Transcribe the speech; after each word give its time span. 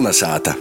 Kolnesāta! 0.00 0.54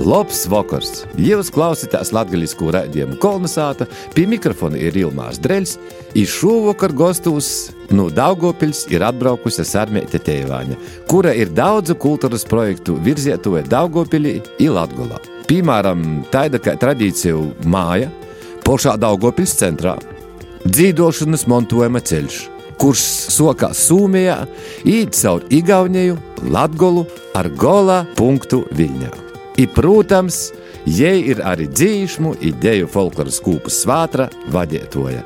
Labs 0.00 0.46
vakars! 0.48 1.02
Jūs 1.20 1.50
klausāties 1.52 2.08
latviešu 2.16 2.70
raidījumu 2.72 3.18
Kolnesāta, 3.20 3.84
pie 4.16 4.24
mikrofona 4.24 4.80
ir 4.80 4.96
Ilmārs 4.96 5.36
Dreļs, 5.44 5.74
un 6.16 6.30
šovakar 6.32 6.94
gastos 6.96 7.50
no 7.92 8.06
Daugopils 8.08 8.86
ir 8.88 9.04
atbraukusi 9.04 9.66
Sarmēta 9.68 10.22
Teivāņa, 10.24 10.78
kura 11.10 11.34
ir 11.36 11.52
daudzu 11.52 11.98
kultūras 12.00 12.48
projektu 12.48 12.96
virzietoja 12.96 13.66
Daugopilī 13.68 14.38
un 14.40 14.72
Latgolā. 14.78 15.20
Piemēram, 15.44 16.24
tāda 16.32 16.62
kā 16.64 16.78
tradīciju 16.80 17.44
māja, 17.68 18.08
pašā 18.64 18.96
Daugopils 19.04 19.52
centrā, 19.60 19.98
dzīvošanas 20.64 21.44
montojuma 21.52 22.00
ceļš, 22.00 22.40
kurš 22.80 23.04
sokās 23.34 23.84
Somijā, 23.88 24.40
īt 24.88 25.16
caur 25.18 25.44
Igauniju, 25.54 26.18
Latgolu 26.50 27.06
ar 27.36 27.48
gola 27.58 28.02
punktu 28.18 28.64
Viļņā. 28.74 29.12
I, 29.60 29.68
protams, 29.70 30.48
jai 30.86 31.16
ir 31.30 31.44
arī 31.46 31.68
dzīšmu 31.70 32.34
ideju 32.50 32.90
folkloras 32.90 33.38
kūpas 33.44 33.84
svātra 33.84 34.28
vadietoja. 34.54 35.22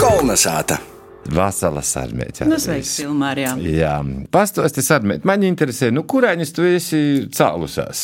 Kolnesāta! 0.00 0.80
Vasaras 1.34 1.88
sarmēķa. 1.94 2.46
Nu, 2.48 2.58
sveiks, 2.60 2.98
Ilmārijā. 3.04 3.54
Jā, 3.64 3.94
pastāsti 4.32 4.84
sarmēt. 4.84 5.24
Man 5.28 5.44
interesē, 5.48 5.88
nu, 5.94 6.04
kurēņas 6.08 6.52
tu 6.52 6.66
esi 6.68 7.00
cēlusies? 7.32 8.02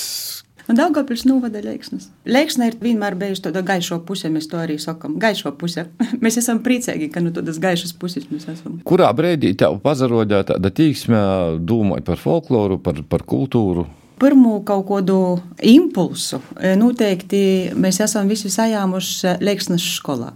Un 0.70 0.76
Daugavpils 0.78 1.24
novada 1.26 1.58
Leiksnes. 1.64 2.04
Leiksne 2.30 2.68
ir 2.70 2.76
vienmēr 2.78 3.16
bijusi 3.18 3.42
tāda 3.42 3.58
gaišo 3.66 3.96
puse, 4.06 4.28
mēs 4.30 4.46
to 4.52 4.58
arī 4.60 4.76
sakam. 4.78 5.16
Gaišo 5.18 5.50
puse. 5.58 5.88
mēs 6.22 6.38
esam 6.38 6.60
priecīgi, 6.62 7.08
ka 7.10 7.22
nu 7.24 7.32
tādas 7.34 7.58
gaišas 7.58 7.96
puses 7.98 8.28
mēs 8.30 8.46
esam. 8.52 8.76
Kurā 8.86 9.08
brīdī 9.16 9.50
tev 9.58 9.80
pazarodē 9.82 10.44
tāda 10.52 10.70
tīksme 10.70 11.22
domāja 11.66 12.06
par 12.06 12.22
folkloru, 12.22 12.78
par, 12.84 13.02
par 13.10 13.26
kultūru? 13.26 13.88
Pirmo 14.22 14.60
kaut 14.68 14.86
kādu 14.92 15.16
impulsu 15.64 16.38
noteikti 16.78 17.42
mēs 17.74 17.98
esam 18.06 18.30
visi 18.30 18.52
sajāmuši 18.52 19.40
Leiksnes 19.42 19.90
skolā. 19.96 20.30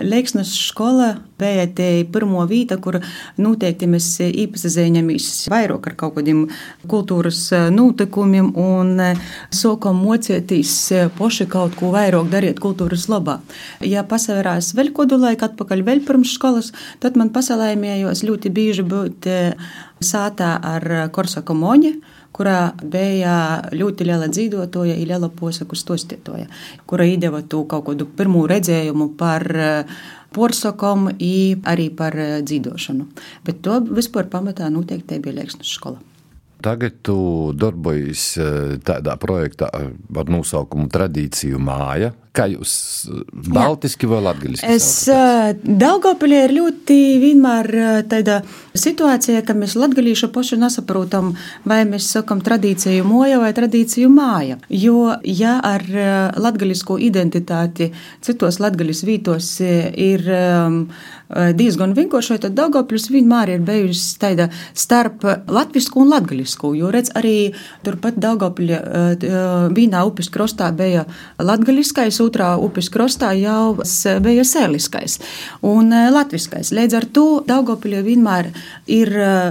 Leiksnes 0.00 0.52
skola 0.56 1.16
bija 1.40 1.66
tā 1.76 1.88
pirmā 2.08 2.46
vieta, 2.48 2.78
kur 2.80 2.96
noteikti 3.40 3.88
mēs 3.90 4.06
iepazīstamies 4.24 5.26
vairāk 5.52 5.90
ar 5.90 5.96
kaut 6.00 6.14
kādiem 6.16 6.46
kultūras 6.88 7.40
notikumiem 7.74 8.52
un 8.56 9.02
sākam 9.52 10.00
mocīties 10.00 10.76
paši 11.18 11.48
kaut 11.52 11.76
ko 11.80 11.92
vairāk 11.92 12.30
darīt 12.32 12.62
kultūras 12.62 13.08
labā. 13.12 13.40
Ja 13.84 14.06
pasavērās 14.08 14.72
vēl 14.78 14.94
kādu 14.96 15.20
laiku 15.20 15.48
atpakaļ, 15.50 15.84
vēl 15.84 16.02
pirms 16.08 16.36
skolas, 16.38 16.72
tad 17.02 17.18
man 17.20 17.32
pasalēmējos 17.34 18.24
ļoti 18.24 18.54
bieži 18.54 18.86
būt 18.88 19.28
sātā 20.02 20.56
ar 20.72 20.88
Korsaka 21.12 21.54
Moņu 21.56 21.96
kurā 22.32 22.72
bija 22.82 23.34
ļoti 23.72 24.06
liela 24.08 24.28
dzīvotāja, 24.32 24.96
ir 24.96 25.10
liela 25.12 25.28
posaku 25.28 25.76
stostītāja, 25.78 26.48
kura 26.86 27.08
iedeva 27.08 27.42
to 27.42 27.64
kaut 27.68 27.86
kādu 27.90 28.08
pirmo 28.16 28.46
redzējumu 28.50 29.12
par 29.18 29.44
porsakom, 30.32 31.10
arī 31.74 31.90
par 31.96 32.16
dzīvošanu. 32.44 33.10
Bet 33.44 33.60
to 33.66 33.82
vispār 33.92 34.30
pamatā 34.32 34.70
noteikti 34.72 35.20
bija 35.20 35.42
Lēksnes 35.42 35.76
skola. 35.76 36.11
Tagad 36.62 37.02
tu 37.02 37.16
darbojies 37.58 38.26
tādā 38.86 39.18
projektā 39.20 39.70
ar 39.72 40.28
nosaukumu 40.30 40.88
Tradīciju 40.92 41.58
māja. 41.62 42.12
Kā 42.32 42.46
jūs 42.48 42.72
baltiski 43.52 44.08
vai 44.08 44.22
latgaliski? 44.24 44.64
Es 44.64 45.04
Daugavpilī 45.04 46.38
ir 46.46 46.54
ļoti 46.56 46.96
vienmēr 47.20 47.68
tāda 48.08 48.38
situācija, 48.72 49.42
ka 49.44 49.52
mēs 49.58 49.74
latgalīšu 49.76 50.30
paši 50.32 50.56
nesaprotam, 50.62 51.34
vai 51.68 51.82
mēs 51.90 52.08
sakam 52.14 52.40
tradīciju 52.40 53.04
moja 53.04 53.36
vai 53.42 53.50
tradīciju 53.52 54.08
māja. 54.08 54.56
Jo, 54.72 55.12
ja 55.28 55.58
ar 55.60 55.84
latgalisko 56.40 56.96
identitāti 57.04 57.90
citos 58.24 58.62
latgalis 58.64 59.04
vītos 59.04 59.58
ir 59.60 60.24
diezgan 61.60 61.92
vienkārši, 61.96 62.40
tad 62.46 62.56
Daugavpils 62.56 63.10
vienmēr 63.12 63.58
ir 63.58 63.68
bijusi 63.68 64.16
tāda 64.24 64.48
starp 64.72 65.28
latvisku 65.52 66.00
un 66.00 66.16
latgalisku, 66.52 66.74
jo 66.76 66.90
redz 66.90 67.10
arī 67.14 67.54
turpat 67.84 68.16
Daugavpilī 68.16 68.78
vienā 69.74 70.04
upes 70.06 70.30
krostā 70.30 70.72
bija 70.72 71.06
latgaliskais, 71.38 72.20
otrā 72.20 72.56
upes 72.58 72.90
krastā 72.90 73.32
jau 73.34 73.76
bija 74.22 74.44
sēliskais 74.44 75.20
un 75.62 75.90
latviskais. 75.90 76.72
Līdz 76.72 76.94
ar 76.96 77.06
to 77.12 77.44
Daugopilī 77.46 78.02
vienmēr 78.02 78.52
ir 78.86 79.08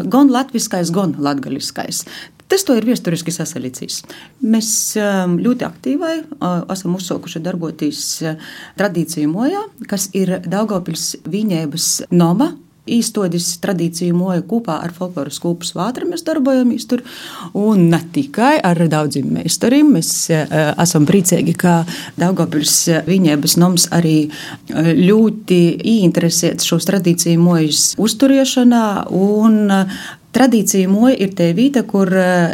gan 0.07 0.29
latviskais, 0.29 0.91
gan 0.91 1.16
latgaliskais. 1.17 2.06
Tas 2.47 2.66
to 2.67 2.75
ir 2.75 2.84
vēsturiski 2.84 3.31
sasalicis. 3.31 4.01
Mēs 4.44 4.97
ļoti 4.97 5.63
aktīvai 5.63 6.17
esam 6.73 6.97
uzsākuši 6.97 7.40
darboties 7.40 8.23
tradīciju 8.75 9.29
mojā, 9.31 9.61
kas 9.88 10.09
ir 10.13 10.41
Daugopils 10.44 11.16
viņēbas 11.23 12.11
noma 12.11 12.51
īstenojis 12.90 13.47
tradīciju 13.62 14.16
moju 14.18 14.46
kopā 14.50 14.80
ar 14.86 14.94
folkloras 14.96 15.40
kūpas 15.44 15.74
vātru. 15.78 16.09
Mēs 16.09 16.25
darbojamies 16.28 16.88
tur. 16.90 17.03
Un 17.58 17.90
ne 17.92 18.02
tikai 18.14 18.56
ar 18.66 18.80
daudziem 18.92 19.30
meistariem. 19.38 19.92
Mēs 19.97 20.14
uh, 20.34 20.72
esam 20.81 21.06
priecīgi, 21.09 21.56
ka 21.62 21.81
Daugopils 22.20 22.78
viņēbas 23.08 23.58
noms 23.62 23.88
arī 23.94 24.16
ļoti 24.72 25.62
ieinteresēts 25.94 26.68
šos 26.68 26.90
tradīciju 26.90 27.41
mojas 27.41 27.91
uzturēšanā. 28.02 28.88
Un, 29.18 29.62
uh, 29.70 30.02
Tradīcija 30.31 30.88
moja 30.88 31.18
ir 31.20 31.34
tā 31.36 31.50
vieta, 31.52 31.81
kur 31.84 32.08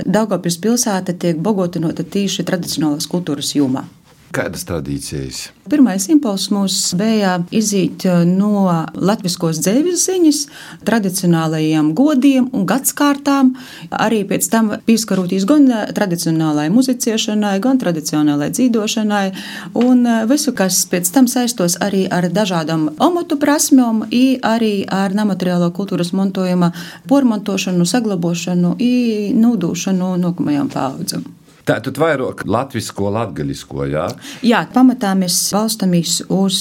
Daugopils 0.09 0.57
pilsēta 0.63 1.13
tiek 1.13 1.37
bogotinota 1.37 2.01
tīši 2.01 2.45
tradicionālās 2.47 3.05
kultūras 3.11 3.53
jomā. 3.53 3.85
Kādas 4.35 4.65
tradīcijas? 4.67 5.47
Pirmais 5.71 6.05
impulss 6.11 6.49
mums 6.51 6.75
bija 6.99 7.37
iziet 7.55 8.03
no 8.27 8.67
latviskos 8.95 9.61
dzīves 9.63 10.03
ziņas, 10.07 10.39
tradicionālajiem 10.87 11.93
godiem 11.95 12.49
un 12.55 12.65
gadskārtām, 12.67 13.53
arī 13.91 14.21
pēc 14.27 14.49
tam 14.51 14.73
pieskaroties 14.87 15.47
gan 15.47 15.69
tradicionālajai 15.95 16.73
muzicēšanai, 16.75 17.53
gan 17.63 17.79
tradicionālajai 17.83 18.55
dzīvošanai, 18.59 19.23
un 19.83 20.03
visu, 20.31 20.55
kas 20.55 20.81
pēc 20.91 21.11
tam 21.15 21.31
saistos 21.31 21.79
arī 21.83 22.03
ar 22.11 22.27
dažādām 22.31 22.89
amatu 23.03 23.39
prasmēm, 23.39 24.05
arī 24.43 24.73
ar 24.91 25.15
nemateriālo 25.15 25.71
kultūras 25.75 26.11
mantojuma 26.15 26.73
pormantošanu, 27.07 27.87
saglabošanu 27.87 28.75
un 28.75 29.41
nūdūšanu 29.43 30.13
nākamajām 30.23 30.71
paudzēm. 30.75 31.36
Tā 31.67 31.77
tad 31.83 31.97
vairāk 31.99 32.45
latviešu, 32.47 33.09
latgaļisko, 33.11 33.87
jā? 33.91 34.05
Jā, 34.45 34.61
pamatā 34.71 35.11
mēs 35.19 35.35
balstāmies 35.51 36.21
uz, 36.31 36.59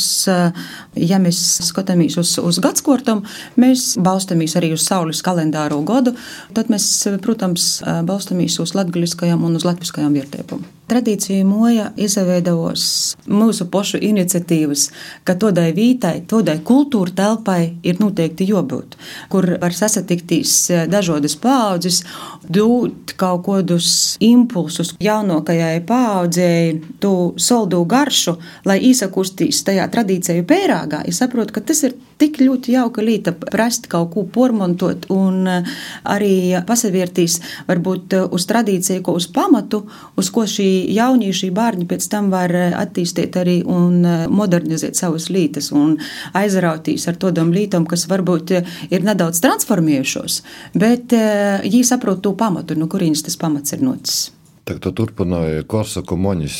ja 0.99 1.21
mēs 1.23 1.43
skatāmies 1.69 2.19
uz, 2.19 2.37
uz 2.43 2.59
gadskortam, 2.63 3.23
mēs 3.61 3.93
balstāmies 4.03 4.57
arī 4.59 4.73
uz 4.75 4.87
saules 4.87 5.23
kalendāro 5.27 5.79
gadu, 5.87 6.17
tad 6.57 6.73
mēs, 6.73 6.89
protams, 7.23 7.77
balstāmies 8.09 8.59
uz 8.63 8.75
latgaļiskajām 8.75 9.47
un 9.47 9.61
uz 9.61 9.69
latviskajām 9.69 10.19
vietēm. 10.19 10.67
Tradīcija 10.87 11.43
moja 11.43 11.89
izveidojas 11.99 13.17
mūsu 13.27 13.65
pašu 13.73 13.99
iniciatīvas, 14.07 14.85
ka 15.27 15.35
tādai 15.35 15.73
vītai, 15.75 16.21
tādai 16.31 16.61
kultūra 16.63 17.11
telpai 17.17 17.73
ir 17.83 17.99
noteikti 17.99 18.47
jābūt, 18.47 18.95
kur 19.33 19.49
var 19.59 19.75
sasatikties 19.75 20.55
dažādas 20.93 21.35
paudzes, 21.43 22.05
dot 22.47 23.17
kaut 23.19 23.43
kādus 23.49 23.89
impulsus 24.23 24.95
jaunākajai 25.03 25.81
paudzei, 25.89 26.77
to 27.03 27.35
soldu 27.35 27.83
garšu, 27.91 28.37
lai 28.69 28.79
izsakustīs 28.87 29.65
tajā 29.67 29.91
tradīciju 29.91 30.47
pērāgā. 30.47 31.03
Es 31.11 31.19
saprotu, 31.19 31.57
ka 31.57 31.67
tas 31.67 31.83
ir 31.89 31.99
tik 32.21 32.39
ļoti 32.41 32.75
jauka 32.75 33.05
lieta 33.05 33.33
prast 33.37 33.89
kaut 33.93 34.13
ko 34.15 34.25
pormontot 34.33 35.09
un 35.13 35.45
arī 35.47 36.57
pasavērtīs 36.67 37.39
varbūt 37.69 38.17
uz 38.33 38.47
tradīciju, 38.49 39.03
ko 39.05 39.17
uz 39.21 39.29
pamatu, 39.33 39.83
uz 40.17 40.31
ko 40.33 40.47
šī 40.49 40.69
jaunieši, 40.97 41.51
bērni 41.57 41.89
pēc 41.89 42.09
tam 42.13 42.31
var 42.33 42.53
attīstīt 42.81 43.37
arī 43.41 43.59
un 43.69 44.01
modernizēt 44.33 44.99
savas 44.99 45.29
lietas 45.33 45.73
un 45.77 45.97
aizrautīs 46.37 47.07
ar 47.11 47.21
tādām 47.21 47.53
lietām, 47.55 47.87
kas 47.89 48.07
varbūt 48.11 48.57
ir 48.57 49.07
nedaudz 49.07 49.43
transformējušos, 49.45 50.41
bet 50.79 51.13
viņi 51.13 51.85
saprot 51.87 52.25
to 52.25 52.33
pamatu, 52.39 52.79
no 52.79 52.89
kurienes 52.91 53.25
tas 53.27 53.39
pamats 53.41 53.77
ir 53.77 53.85
nocis. 53.85 54.31
Tad 54.67 54.81
tu 54.83 54.91
turpināji 54.99 55.63
Korsaku 55.71 56.17
moņas 56.19 56.57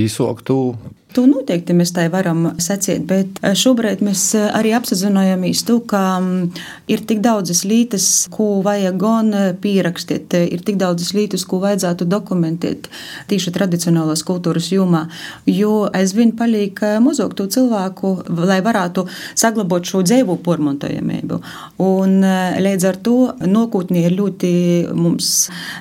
īsoktu 0.00 0.54
To 1.16 1.24
noteikti 1.26 1.74
mēs 1.74 1.90
tā 1.94 2.04
varam 2.10 2.52
secēt, 2.62 3.02
bet 3.08 3.40
eh, 3.42 3.54
šobrīd 3.58 4.02
mēs 4.06 4.22
eh, 4.38 4.46
arī 4.54 4.70
apzināmies 4.76 5.64
to, 5.66 5.80
ka 5.90 6.02
mm, 6.20 6.60
ir 6.92 7.02
tik 7.08 7.22
daudzas 7.24 7.64
lietas, 7.66 8.06
ko 8.30 8.60
vajag 8.62 8.98
gan 9.00 9.32
eh, 9.34 9.48
pierakstīt, 9.58 10.36
ir 10.38 10.62
tik 10.66 10.78
daudzas 10.78 11.10
lietas, 11.16 11.42
ko 11.50 11.58
vajadzētu 11.64 12.06
dokumentēt 12.06 12.86
tieši 13.30 13.54
tradicionālās 13.56 14.22
kultūras 14.26 14.68
jomā, 14.70 15.06
jo 15.50 15.88
aizvien 15.96 16.30
paliek 16.38 16.78
mazāk 17.02 17.34
to 17.38 17.48
cilvēku, 17.50 18.12
lai 18.46 18.60
varētu 18.62 19.06
saglabāt 19.34 19.90
šo 19.90 20.04
dzīvo 20.06 20.38
pormontojamību. 20.44 21.40
Un 21.82 22.22
līdz 22.62 22.86
ar 22.86 23.00
to 23.02 23.16
nākotnē 23.42 24.04
ir 24.06 24.16
ļoti 24.18 24.52
mums 24.94 25.32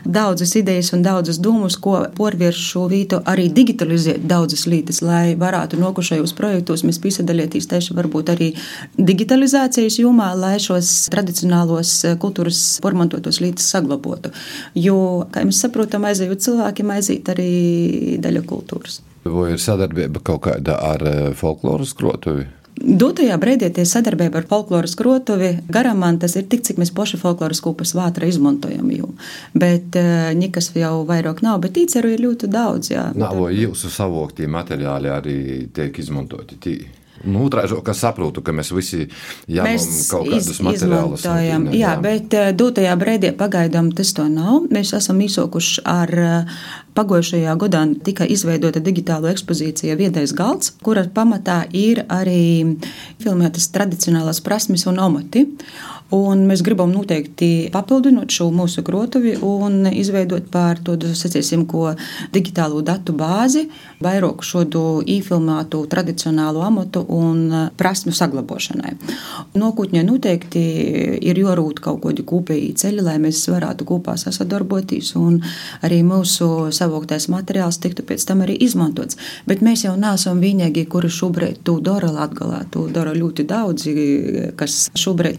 daudzas 0.05 0.55
idejas 0.57 0.89
un 0.97 1.05
daudzas 1.05 1.37
domas, 1.43 1.77
ko 1.77 2.01
porvērš 2.17 2.65
šo 2.73 2.87
vietu 2.91 3.21
arī 3.29 3.49
digitalizēt 3.53 4.25
daudzas 4.29 4.65
lietas 4.69 5.03
lai 5.05 5.19
varētu 5.39 5.80
nokušajos 5.80 6.33
projektos 6.38 6.83
mēs 6.88 7.00
piesaistīties 7.04 7.69
tieši 7.69 7.95
varbūt 7.98 8.31
arī 8.33 8.50
digitalizācijas 8.98 10.00
jomā, 10.01 10.31
lai 10.38 10.56
šos 10.62 11.10
tradicionālos 11.13 11.94
eh, 12.07 12.16
kultūras 12.21 12.80
formantotos 12.83 13.42
līdzekļus 13.44 13.71
saglabotu. 13.75 14.33
Jo, 14.77 15.27
kā 15.33 15.45
mēs 15.48 15.62
saprotam, 15.66 16.07
aizejot 16.10 16.45
cilvēkiem, 16.45 16.95
aiziet 16.95 17.33
arī 17.33 17.51
daļa 18.24 18.45
kultūras. 18.50 19.01
Vai 19.30 19.51
ir 19.54 19.62
sadarbība 19.62 20.24
kaut 20.25 20.45
kāda 20.48 20.80
ar 20.94 21.06
eh, 21.06 21.19
folkloras 21.38 21.94
skrotuvi? 21.95 22.48
Dotajā 22.79 23.35
brīdī 23.41 23.67
tie 23.75 23.83
sadarbība 23.87 24.39
ar 24.39 24.45
folkloras 24.47 24.95
krotuvi 24.99 25.51
garām 25.71 26.05
tas 26.19 26.35
ir 26.39 26.45
tik, 26.47 26.63
cik 26.63 26.79
mēs 26.79 26.93
paši 26.95 27.19
folkloras 27.19 27.59
kūpas 27.63 27.91
vātra 27.97 28.29
izmantojam. 28.29 28.87
Jau. 28.95 29.09
Bet 29.53 29.97
uh, 29.99 30.31
nekas 30.37 30.71
jau 30.77 31.03
vairāk 31.09 31.43
nav, 31.45 31.59
bet 31.65 31.77
īceru 31.81 32.13
ir 32.15 32.23
ļoti 32.23 32.47
daudz. 32.51 32.93
Jā. 32.93 33.09
Nav, 33.19 33.41
jūsu 33.51 33.91
savoktie 33.91 34.47
materiāli 34.47 35.11
arī 35.11 35.39
tiek 35.75 35.99
izmantoti? 35.99 36.59
Tī? 36.63 36.77
Nu, 37.25 37.45
Otrādi, 37.48 37.77
kas 37.86 38.04
saprotu, 38.04 38.44
ka 38.45 38.54
mēs 38.56 38.71
visi 38.75 39.07
jāņem 39.51 39.88
kaut 40.12 40.30
kādus 40.31 40.62
materiālus. 40.66 41.25
Jā, 41.25 41.57
jā, 41.75 41.95
bet 42.04 42.36
uh, 42.38 42.51
dotajā 42.56 42.94
brīdī 43.00 43.33
pagaidām 43.38 43.92
tas 43.95 44.13
to 44.18 44.27
nav. 44.31 44.69
Mēs 44.74 44.94
esam 44.98 45.19
izsokuši 45.25 45.83
ar 45.89 46.16
uh, 46.19 46.62
Pagojušajā 47.00 47.54
gadā 47.62 47.83
tika 48.04 48.25
izveidota 48.27 48.81
digitāla 48.83 49.30
ekspozīcija 49.31 49.95
Viedais 50.00 50.33
galds, 50.36 50.74
kura 50.83 51.06
pamatā 51.13 51.62
ir 51.71 52.01
arī 52.12 52.75
filmētas 53.22 53.69
tradicionālās 53.72 54.42
prasmes 54.44 54.83
un 54.89 55.00
omati. 55.00 55.45
Un 56.15 56.47
mēs 56.50 56.63
gribam 56.65 56.89
noteikti 56.89 57.69
papildināt 57.69 58.33
šo 58.33 58.47
mūsu 58.50 58.81
grotuvi 58.85 59.35
un 59.45 59.83
izveidot 59.91 60.47
par 60.50 60.79
tādu, 60.81 61.11
sacīsim, 61.13 61.67
ko 61.69 61.91
digitālo 62.33 62.81
datu 62.81 63.13
bāzi, 63.13 63.67
vairāk 64.01 64.41
šādu 64.45 65.03
īfilmētu 65.06 65.83
tradicionālu 65.91 66.63
amatu 66.65 67.03
un 67.13 67.44
prasmu 67.77 68.13
saglabāšanai. 68.17 68.95
Nākotnē 69.53 70.01
noteikti 70.07 70.63
ir 71.29 71.41
jārūt 71.44 71.83
kaut 71.85 72.01
kādi 72.07 72.25
kopīgi 72.25 72.73
ceļi, 72.81 73.05
lai 73.05 73.19
mēs 73.21 73.44
varētu 73.53 73.85
kopā 73.91 74.17
sasadarboties 74.17 75.13
un 75.19 75.38
arī 75.85 76.01
mūsu 76.07 76.71
savoktais 76.73 77.29
materiāls 77.29 77.77
tiktu 77.83 78.07
pēc 78.09 78.25
tam 78.31 78.41
arī 78.47 78.57
izmantots. 78.65 79.19
Bet 79.45 79.62
mēs 79.65 79.85
jau 79.85 79.94
neesam 80.00 80.41
vienīgie, 80.41 80.88
kuri 80.89 81.13
šobrīd 81.13 81.62
to 81.69 81.77
dara 81.85 82.09
Latgalā. 82.17 82.63
To 82.73 82.88
dara 82.89 83.13
ļoti 83.13 83.45
daudzi, 83.45 83.94
kas 84.57 84.81
šobrīd 84.97 85.38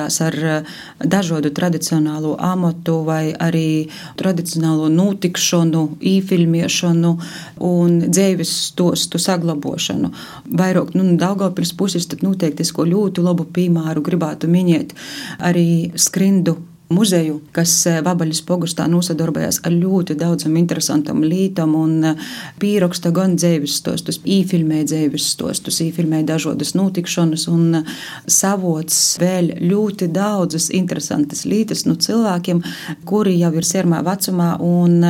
nosadarbojās 0.00 0.20
ar 0.20 0.34
eh, 0.34 0.64
dažādu 1.00 1.50
tradicionālo 1.50 2.36
amatu 2.38 3.04
vai 3.04 3.32
arī 3.32 3.88
tradicionālo 4.16 4.88
notikšanu, 4.88 5.98
īfilmiešanu 6.00 7.18
un 7.60 8.00
dzīves 8.10 8.50
stostu 8.70 9.18
saglabošanu. 9.18 10.10
Vairāk 10.50 10.94
nu, 10.94 11.16
Daugavpils 11.16 11.72
puses 11.76 12.06
tad 12.06 12.22
noteikti 12.22 12.62
es 12.62 12.72
ko 12.72 12.84
ļoti 12.84 13.22
labu 13.22 13.44
piemēru 13.44 14.02
gribētu 14.02 14.48
minēt 14.48 14.94
arī 15.38 15.92
skrindu 15.96 16.56
muzeju, 16.90 17.38
kas 17.54 17.72
eh, 17.86 18.00
Vabaļas 18.04 18.42
pogastā 18.46 18.86
nosadarbojās 18.90 19.60
ar 19.66 19.74
ļoti 19.74 20.16
daudzam 20.18 20.56
interesantam 20.58 21.22
lītam 21.22 21.76
un 21.78 22.10
eh, 22.10 22.30
pieraksta 22.62 23.12
gan 23.14 23.36
dzīves 23.38 23.76
stostus, 23.80 24.18
īfilmē 24.26 24.82
dzīves 24.88 25.28
stostus, 25.34 25.80
īfilmē 25.84 26.22
dažādas 26.28 26.74
notikšanas 26.78 27.46
un 27.52 27.80
eh, 27.80 27.94
savots 28.26 28.98
vēl 29.22 29.54
ļoti 29.62 30.10
daudzas 30.14 30.70
interesantas 30.74 31.44
lītas 31.46 31.86
no 31.86 31.94
cilvēkiem, 31.94 32.62
kuri 33.06 33.38
jau 33.38 33.52
ir 33.54 33.66
sermā 33.66 34.02
vecumā 34.06 34.52
un 34.64 35.00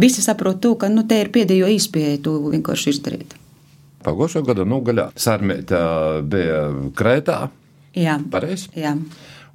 visi 0.00 0.22
saprot 0.24 0.60
to, 0.60 0.74
ka 0.76 0.92
nu, 0.92 1.06
te 1.08 1.22
ir 1.22 1.32
pēdējo 1.32 1.70
īspēju 1.76 2.22
to 2.24 2.36
vienkārši 2.52 2.94
izdarīt. 2.94 3.36
Pagājušā 4.04 4.44
gada 4.44 4.64
nogaļā 4.68 5.10
Sarmēta 5.20 5.80
bija 6.24 6.62
Krētā. 6.96 7.42
Jā, 7.96 8.16
pareizi. 8.32 8.70
Jā 8.78 8.94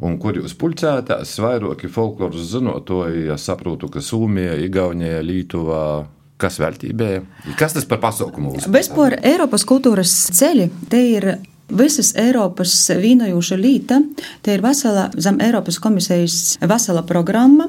un 0.03 0.17
kur 0.21 0.37
jūs 0.39 0.55
pulcētās, 0.59 1.37
vairāki 1.43 1.89
folkloras 1.91 2.51
zinotoji, 2.51 3.27
ja 3.29 3.39
saprotu, 3.39 3.89
ka 3.91 4.03
Somija, 4.03 4.57
Igaunija, 4.65 5.23
Lītuvā. 5.25 5.85
Kas 6.35 6.57
veltībēja? 6.59 7.21
Kas 7.55 7.77
tas 7.77 7.85
par 7.87 8.01
pasaukumu? 8.03 8.57
Bezpār 8.67 9.13
Eiropas 9.23 9.63
kultūras 9.63 10.11
ceļi, 10.35 10.65
te 10.91 10.99
ir 11.13 11.27
Visas 11.65 12.11
Eiropas 12.13 12.73
vīnojoša 12.93 13.55
līta, 13.57 13.97
te 14.45 14.53
ir 14.53 14.61
vesela, 14.61 15.07
zem 15.17 15.39
Eiropas 15.41 15.79
komisijas 15.81 16.59
vesela 16.61 17.01
programma, 17.01 17.65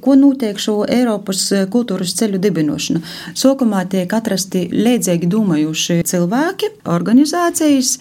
ko 0.00 0.14
notiek 0.14 0.58
šo 0.62 0.84
Eiropas 0.88 1.42
kultūras 1.72 2.14
ceļu 2.18 2.38
dibinošana. 2.40 3.02
Sākumā 3.34 3.82
tiek 3.90 4.12
atrasti 4.14 4.68
līdzīgi 4.70 5.28
domājuši 5.30 5.98
cilvēki, 6.06 6.70
organizācijas, 6.94 7.96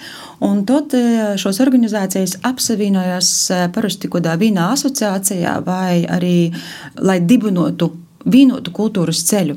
un 0.46 0.62
tad 0.70 0.94
e, 0.94 1.02
šos 1.42 1.60
organizācijas 1.66 2.38
apsavienojas 2.46 3.32
e, 3.50 3.64
parasti 3.74 4.12
kādā 4.12 4.38
vīnā 4.40 4.70
asociācijā 4.76 5.58
vai 5.66 6.06
arī, 6.06 6.38
lai 7.02 7.20
dibinotu 7.26 7.90
vienotu 8.26 8.72
kultūras 8.76 9.22
ceļu. 9.30 9.56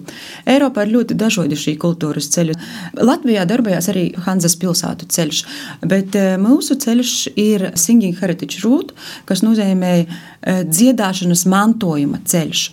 Eiropā 0.49 0.87
ir 0.87 0.93
ļoti 0.97 1.17
dažādi 1.19 1.59
šī 1.59 1.75
kultūras 1.83 2.29
ceļi. 2.35 2.55
Latvijā 3.03 3.45
darbojas 3.49 3.89
arī 3.91 4.09
Hanzas 4.27 4.55
pilsētu 4.61 5.09
ceļš, 5.13 5.43
bet 5.89 6.17
eh, 6.19 6.35
mūsu 6.41 6.77
ceļš 6.83 7.15
ir 7.41 7.71
Singing 7.79 8.19
Heritage 8.21 8.63
Route, 8.63 8.95
kas 9.29 9.43
nozīmē 9.43 9.93
eh, 10.03 10.63
dziedāšanas 10.69 11.45
mantojuma 11.51 12.23
ceļš. 12.29 12.65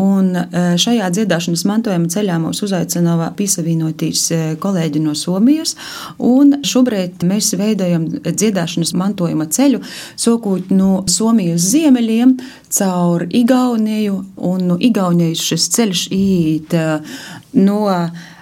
Un 0.00 0.32
eh, 0.40 0.74
šajā 0.80 1.10
dziedāšanas 1.18 1.66
mantojuma 1.68 2.10
ceļā 2.14 2.40
mūs 2.42 2.64
uzaicināja 2.64 3.30
piesavienoties 3.36 4.26
kolēģi 4.62 5.04
no 5.04 5.14
Somijas, 5.18 5.76
un 6.18 6.60
šobrīd 6.64 7.24
mēs 7.28 7.52
veidojam 7.60 8.08
dziedāšanas 8.24 8.94
mantojuma 8.96 9.48
ceļu, 9.52 9.82
sokot 10.16 10.72
no 10.72 11.02
Somijas 11.10 11.68
ziemeļiem 11.74 12.38
caur 12.74 13.26
Igauniju 13.30 14.20
un 14.36 14.68
no 14.68 14.76
Igaunijas 14.80 15.42
šis 15.48 15.68
ceļš 15.76 16.06
iet 16.14 16.74
eh, 16.74 17.18
no 17.54 17.82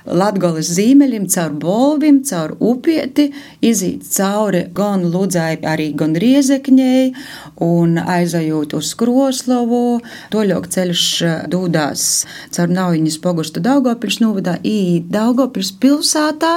Latvijas 0.02 0.73
zīmeļiem, 0.75 1.29
caur 1.31 1.52
bolvim, 1.62 2.23
caur 2.26 2.56
upieti, 2.58 3.29
iziet 3.62 4.02
cauri 4.11 4.64
gan 4.75 5.05
Ludzai, 5.12 5.61
arī 5.62 5.92
gan 5.95 6.16
Riezekņai 6.18 7.12
un 7.62 8.00
aizajūt 8.02 8.75
uz 8.80 8.90
Kroslovu. 8.99 10.00
Toļok 10.35 10.71
ceļš 10.75 11.04
eh, 11.28 11.37
dūdās 11.52 12.09
caur 12.57 12.75
Naujiņas 12.78 13.21
pogustu 13.23 13.62
Daugopils 13.62 14.18
novadā, 14.25 14.59
iet 14.66 15.12
Daugopils 15.12 15.75
pilsētā 15.83 16.57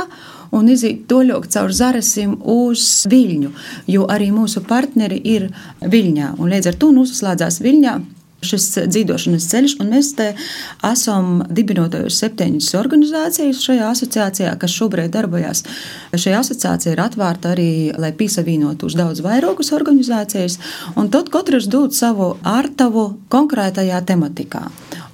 un 0.56 0.72
iziet 0.72 1.06
toļok 1.12 1.48
caur 1.52 1.74
Zarasim 1.76 2.38
uz 2.42 3.06
Viļņu, 3.12 3.54
jo 3.92 4.10
arī 4.12 4.32
mūsu 4.36 4.64
partneri 4.68 5.22
ir 5.36 5.50
Viļņā, 5.82 6.36
un 6.40 6.54
līdz 6.54 6.72
ar 6.72 6.80
to 6.82 6.92
noslēdzās 6.96 7.62
Viļņā 7.66 7.96
šis 8.46 8.68
dzīvošanas 8.92 9.48
ceļš, 9.50 9.76
un 9.82 9.92
mēs 9.94 10.12
te 10.18 10.28
esam 10.86 11.40
dibinotājuši 11.50 12.20
septiņas 12.20 12.72
organizācijas 12.80 13.64
šajā 13.66 13.90
asociācijā, 13.90 14.54
kas 14.62 14.76
šobrīd 14.76 15.14
darbojas. 15.16 15.64
Šī 16.14 16.36
asociācija 16.38 16.94
ir 16.96 17.02
atvērta 17.02 17.56
arī, 17.56 17.70
lai 17.98 18.14
piesavienotu 18.18 18.90
uz 18.90 18.98
daudz 19.00 19.24
vairākas 19.26 19.74
organizācijas, 19.76 20.60
un 21.00 21.10
tad 21.14 21.32
katrs 21.34 21.70
dod 21.72 21.96
savu 21.98 22.36
ārtavu 22.46 23.08
konkrētajā 23.34 24.02
tematikā. 24.06 24.68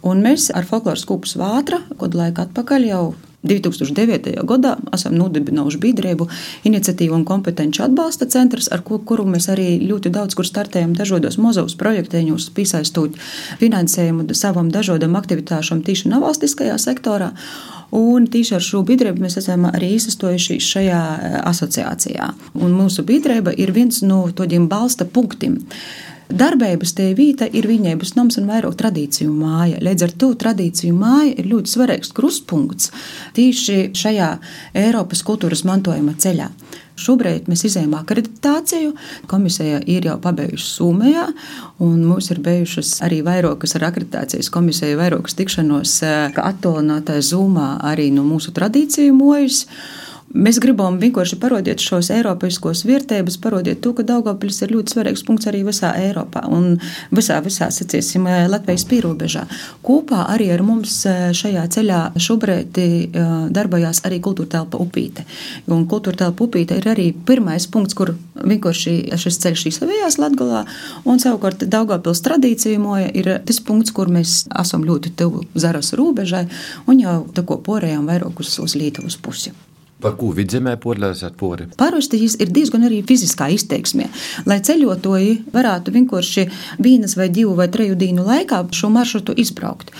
Un 0.07 0.23
mēs 0.25 0.49
ar 0.53 0.67
folkloras 0.67 1.05
kūpus 1.07 1.37
vātra, 1.39 1.83
kādu 1.99 2.25
laiku 2.25 2.47
atpakaļ 2.47 2.89
jau 2.91 3.03
2009. 3.43 4.35
gadā 4.45 4.75
esam 4.93 5.15
nodibinājuši 5.17 5.81
biedrību 5.81 6.27
iniciatīvu 6.69 7.17
un 7.17 7.25
kompetenci 7.25 7.81
atbalsta 7.81 8.27
centrs, 8.29 8.69
ar 8.71 8.83
ko, 8.85 8.99
kuru 8.99 9.25
mēs 9.25 9.49
arī 9.53 9.79
ļoti 9.81 10.13
daudz 10.13 10.37
kur 10.37 10.45
startējam 10.47 10.93
dažādos 10.97 11.39
mozovas 11.41 11.75
projektēņos, 11.79 12.51
piesaistot 12.55 13.17
finansējumu 13.61 14.29
savam 14.37 14.69
dažādam 14.73 15.17
aktivitāšam 15.17 15.81
tīši 15.85 16.13
nevalstiskajā 16.13 16.77
sektorā. 16.81 17.31
Un 17.91 18.27
tieši 18.31 18.55
ar 18.55 18.63
šo 18.63 18.85
biedrību 18.87 19.19
mēs 19.19 19.35
esam 19.41 19.65
arī 19.67 19.89
izsastojušies 19.97 20.69
šajā 20.75 21.01
eh, 21.01 21.33
asociācijā. 21.49 22.29
Un 22.63 22.77
mūsu 22.77 23.03
biedrība 23.07 23.51
ir 23.59 23.73
viens 23.75 23.99
no 24.05 24.23
tādiem 24.35 24.69
balsta 24.71 25.03
punktiem. 25.03 25.59
Darbības 26.37 26.93
tie 26.97 27.11
vīta 27.17 27.47
ir 27.47 27.67
viņēbas 27.69 28.15
noms 28.17 28.37
un 28.41 28.49
vairāk 28.49 28.77
tradīciju 28.79 29.31
māja. 29.33 29.81
Līdz 29.83 30.07
ar 30.07 30.13
to 30.23 30.31
tradīciju 30.43 30.95
māja 30.97 31.33
ir 31.35 31.49
ļoti 31.51 31.73
svarīgs 31.75 32.13
krustpunkts 32.17 32.91
tieši 33.37 33.91
šajā 33.97 34.31
Eiropas 34.83 35.23
kultūras 35.27 35.65
mantojuma 35.67 36.15
ceļā. 36.19 36.49
Šobrīd 37.01 37.47
mēs 37.49 37.63
izējām 37.65 37.95
akreditāciju. 37.97 38.91
Komisija 39.31 39.79
ir 39.89 40.05
jau 40.05 40.17
pabeigusi 40.21 40.67
Somijā, 40.75 41.25
un 41.81 42.03
mums 42.05 42.29
ir 42.33 42.41
bijušas 42.43 42.99
arī 43.05 43.21
vairākas 43.25 43.73
ar 43.79 43.87
akreditācijas 43.89 44.51
komisiju, 44.53 44.99
vairākas 44.99 45.37
tikšanos 45.39 45.95
eh, 46.05 46.39
attālinātā 46.43 47.17
zumā 47.25 47.73
arī 47.93 48.11
no 48.13 48.25
mūsu 48.27 48.53
tradīciju 48.57 49.17
mojas. 49.17 49.65
Mēs 50.31 50.61
gribam 50.63 50.95
vienkārši 51.01 51.35
parādīt 51.41 51.81
šos 51.83 52.07
eiropeiskos 52.15 52.85
vērtības, 52.87 53.35
parādīt 53.43 53.81
to, 53.83 53.91
ka 53.97 54.05
Daugavpils 54.07 54.61
ir 54.63 54.71
ļoti 54.71 54.93
svarīgs 54.93 55.23
punkts 55.27 55.49
arī 55.49 55.65
visā 55.67 55.89
Eiropā 55.99 56.45
un 56.47 56.77
visā, 57.11 57.41
visā, 57.43 57.67
sacīsim, 57.73 58.29
Latvijas 58.47 58.85
pierobežā. 58.87 59.43
Kopā 59.83 60.23
arī 60.31 60.47
ar 60.55 60.63
mums 60.63 60.93
eh, 61.09 61.33
šajā 61.35 61.65
ceļā 61.75 61.99
šobrīd 62.15 62.79
eh, 62.79 62.93
darbojās 63.51 64.05
arī 64.07 64.21
kultūra 64.23 64.53
telpa 64.55 64.79
upīte. 64.79 65.25
Un 65.67 65.83
kultūra 65.91 66.21
telpa 66.23 66.47
upīte 66.47 66.77
ir 66.79 66.87
arī 66.93 67.09
pirmais 67.27 67.67
punkts, 67.71 67.97
kur 67.97 68.13
vienkārši 68.39 68.93
šis 69.19 69.39
ceļš 69.43 69.65
izsavējās 69.73 70.19
Latgalā, 70.21 70.63
un 71.03 71.19
savukārt 71.19 71.65
Daugavpils 71.71 72.23
tradīcija 72.23 72.79
moja 72.79 73.09
ir 73.11 73.33
tas 73.47 73.59
punkts, 73.67 73.91
kur 73.91 74.07
mēs 74.07 74.45
esam 74.63 74.87
ļoti 74.87 75.11
tuvu 75.19 75.43
Zaras 75.59 75.91
robežai 75.99 76.45
un 76.87 77.03
jau 77.03 77.17
tako 77.35 77.59
porējām 77.67 78.07
vairāk 78.07 78.39
uz, 78.39 78.55
uz 78.63 78.77
Lietuvas 78.79 79.19
pusi. 79.19 79.51
Par 80.01 80.15
ko 80.17 80.31
vidzemē 80.35 80.75
porlēsāt 80.81 81.35
pori? 81.37 81.67
Parasti 81.77 82.19
šis 82.21 82.37
ir 82.41 82.51
diezgan 82.53 82.87
arī 82.87 83.01
fiziskā 83.07 83.51
izteiksmē. 83.53 84.07
Lai 84.49 84.57
ceļotoji 84.65 85.35
varētu 85.53 85.93
vienkārši 85.93 86.45
vienas 86.81 87.13
vai 87.19 87.29
divu 87.33 87.53
vai 87.59 87.67
treju 87.71 87.97
dienu 87.99 88.25
laikā 88.25 88.63
šo 88.75 88.89
maršrutu 88.93 89.35
izbraukt. 89.41 89.91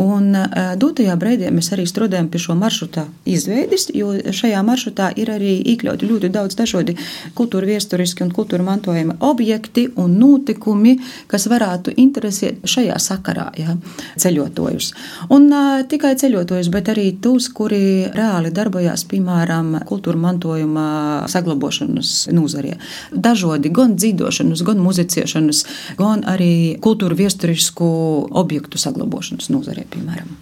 Un 0.00 0.32
eh, 0.38 0.72
dotajā 0.80 1.16
brīdī 1.20 1.50
mēs 1.52 1.72
arī 1.76 1.84
strādājam 1.88 2.30
pie 2.32 2.40
šo 2.40 2.56
maršruta 2.58 3.04
izveides, 3.28 3.88
jo 3.94 4.14
šajā 4.40 4.62
maršrutā 4.64 5.10
ir 5.20 5.32
arī 5.34 5.56
iekļauti 5.74 6.08
ļoti 6.08 6.32
daudz 6.32 6.56
dažādi 6.58 6.96
kultūra 7.36 7.68
viesturiski 7.68 8.24
un 8.24 8.32
kultūra 8.34 8.64
mantojuma 8.64 9.18
objekti 9.28 9.88
un 10.00 10.16
notikumi, 10.20 10.96
kas 11.30 11.48
varētu 11.50 11.94
interesēt 12.00 12.64
šajā 12.68 12.96
sakarā 13.02 13.50
ja, 13.60 13.76
ceļotājus. 14.20 14.92
Un 15.36 15.48
uh, 15.52 15.82
tikai 15.90 16.14
ceļotājus, 16.20 16.72
bet 16.72 16.90
arī 16.92 17.10
tos, 17.22 17.50
kuri 17.54 18.08
reāli 18.14 18.52
darbojās, 18.54 19.04
piemēram, 19.10 19.49
piemēram, 19.50 19.86
kultūra 19.86 20.18
mantojuma 20.18 21.26
saglabāšanas 21.30 22.30
nozarē. 22.32 22.78
Dažādi 23.12 23.70
gan 23.72 23.96
dzīvošanas, 23.96 24.62
gan 24.64 24.78
muzicēšanas, 24.78 25.64
gan 25.98 26.24
arī 26.24 26.78
kultūra 26.80 27.16
viesturisku 27.16 28.28
objektu 28.30 28.78
saglabāšanas 28.78 29.50
nozarē, 29.50 29.86
piemēram. 29.90 30.36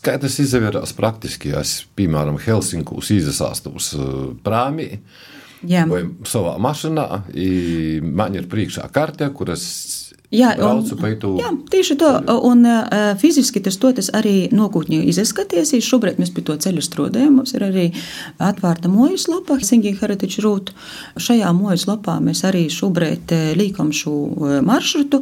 Kā 0.00 0.16
tas 0.18 0.38
izvērās 0.40 0.94
praktiski, 0.96 1.52
ja 1.52 1.60
es, 1.60 1.84
piemēram, 1.96 2.38
Helsinkūs 2.40 3.10
izsāstos 3.12 3.92
uh, 3.96 4.32
prāmī, 4.42 5.00
Jā. 5.60 5.84
vai 5.84 6.06
savā 6.24 6.54
mašīnā, 6.56 7.06
man 8.00 8.36
ir 8.38 8.48
priekšā 8.48 8.86
karte, 8.94 9.28
kuras 9.36 10.09
Jā, 10.30 10.52
un, 10.62 10.84
jā, 11.40 11.48
tieši 11.72 11.96
to. 11.98 12.08
Un 12.46 12.62
uh, 12.62 13.16
fiziski 13.18 13.58
tas, 13.66 13.74
tas 13.82 14.10
arī 14.14 14.46
nākotnē 14.54 15.00
izskaties. 15.10 15.72
Šobrīd 15.82 16.20
mēs 16.22 16.30
pie 16.36 16.44
to 16.46 16.54
ceļu 16.54 16.84
strādājam. 16.86 17.40
Mums 17.40 17.50
ir 17.58 17.64
arī 17.66 17.86
atvērta 18.38 18.86
mojas 18.92 19.26
lapa, 19.26 19.58
Singing 19.58 19.98
Heritage 19.98 20.44
Route. 20.44 20.76
Šajā 21.18 21.50
mojas 21.56 21.88
lapā 21.90 22.20
mēs 22.22 22.44
arī 22.46 22.68
šobrīd 22.70 23.34
liekam 23.58 23.90
šo 23.90 24.14
maršrutu. 24.66 25.18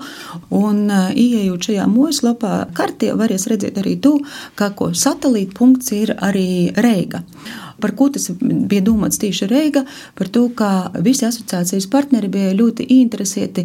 Un 0.53 0.85
uh, 0.93 1.09
ieejot 1.17 1.71
šajā 1.71 1.88
mojas 1.88 2.21
lapā, 2.27 2.59
kartē 2.77 3.15
varēs 3.17 3.49
redzēt 3.49 3.81
arī 3.81 3.97
to, 4.05 4.19
ka 4.61 4.75
satelīta 4.93 5.57
punkts 5.57 5.97
ir 5.97 6.12
arī 6.21 6.69
Reiga. 6.77 7.25
Par 7.80 7.94
ko 7.99 8.08
tas 8.14 8.30
bija 8.40 8.82
domāts 8.85 9.20
tieši 9.23 9.49
Reiga? 9.50 9.85
Par 10.18 10.30
to, 10.35 10.49
ka 10.56 10.90
visi 11.04 11.26
asociācijas 11.28 11.87
partneri 11.90 12.30
bija 12.32 12.54
ļoti 12.58 12.88
interesēti 12.99 13.64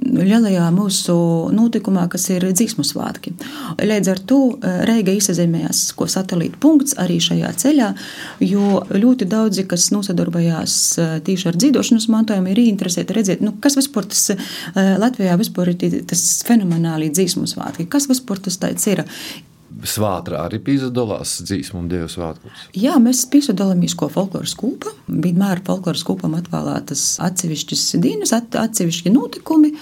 lielajā 0.00 0.68
mūsu 0.74 1.16
notikumā, 1.54 2.06
kas 2.12 2.28
ir 2.32 2.46
dzīsmu 2.48 2.84
svētki. 2.86 3.34
Līdz 3.80 4.12
ar 4.14 4.22
to 4.30 4.40
eh, 4.56 4.80
Reiga 4.88 5.14
izsazemējās, 5.16 5.82
ko 5.98 6.08
satelīta 6.10 6.60
punkts 6.62 6.96
arī 7.00 7.20
šajā 7.22 7.52
ceļā, 7.64 7.90
jo 8.46 8.80
ļoti 8.94 9.28
daudzi, 9.30 9.66
kas 9.70 9.90
nosadarbojās 9.94 10.78
eh, 10.98 11.12
tieši 11.26 11.50
ar 11.52 11.60
dzīvošanas 11.60 12.08
mantojumu, 12.12 12.52
ir 12.54 12.64
interesēti 12.64 13.16
redzēt, 13.16 13.44
nu, 13.44 13.56
kas 13.62 13.78
vispār 13.80 14.08
tas 14.10 14.26
eh, 14.34 14.50
Latvijā 15.00 15.36
vispār 15.40 15.74
ir 15.74 16.00
tas 16.10 16.24
fenomenāli 16.48 17.12
dzīsmu 17.14 17.46
svētki, 17.50 17.88
kas 17.90 18.08
vispār 18.10 18.42
tas 18.48 18.60
tāds 18.60 18.90
ir. 18.90 19.04
Svātrā 19.86 20.44
arī 20.46 20.60
piedalās 20.64 21.38
dzīsmu 21.46 21.82
un 21.82 21.88
dievu 21.90 22.08
svētkos. 22.10 22.66
Jā, 22.76 22.98
mēs 23.02 23.24
piedalāmies 23.32 23.96
ko 23.98 24.10
folkloras 24.12 24.54
kūpa. 24.58 24.92
Vienmēr 25.08 25.62
folkloras 25.66 26.04
kūpam 26.06 26.36
atvēlētas 26.40 27.04
atsevišķas 27.24 27.84
dienas, 28.04 28.34
atsevišķi 28.36 29.14
notikumi. 29.14 29.74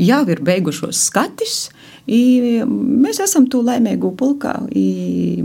Jau 0.00 0.24
ir 0.26 0.40
beigušos 0.42 1.04
skatis, 1.06 1.68
mēs 2.08 3.20
esam 3.22 3.44
tu 3.46 3.60
laimīgu 3.62 4.10
pulkā, 4.18 4.56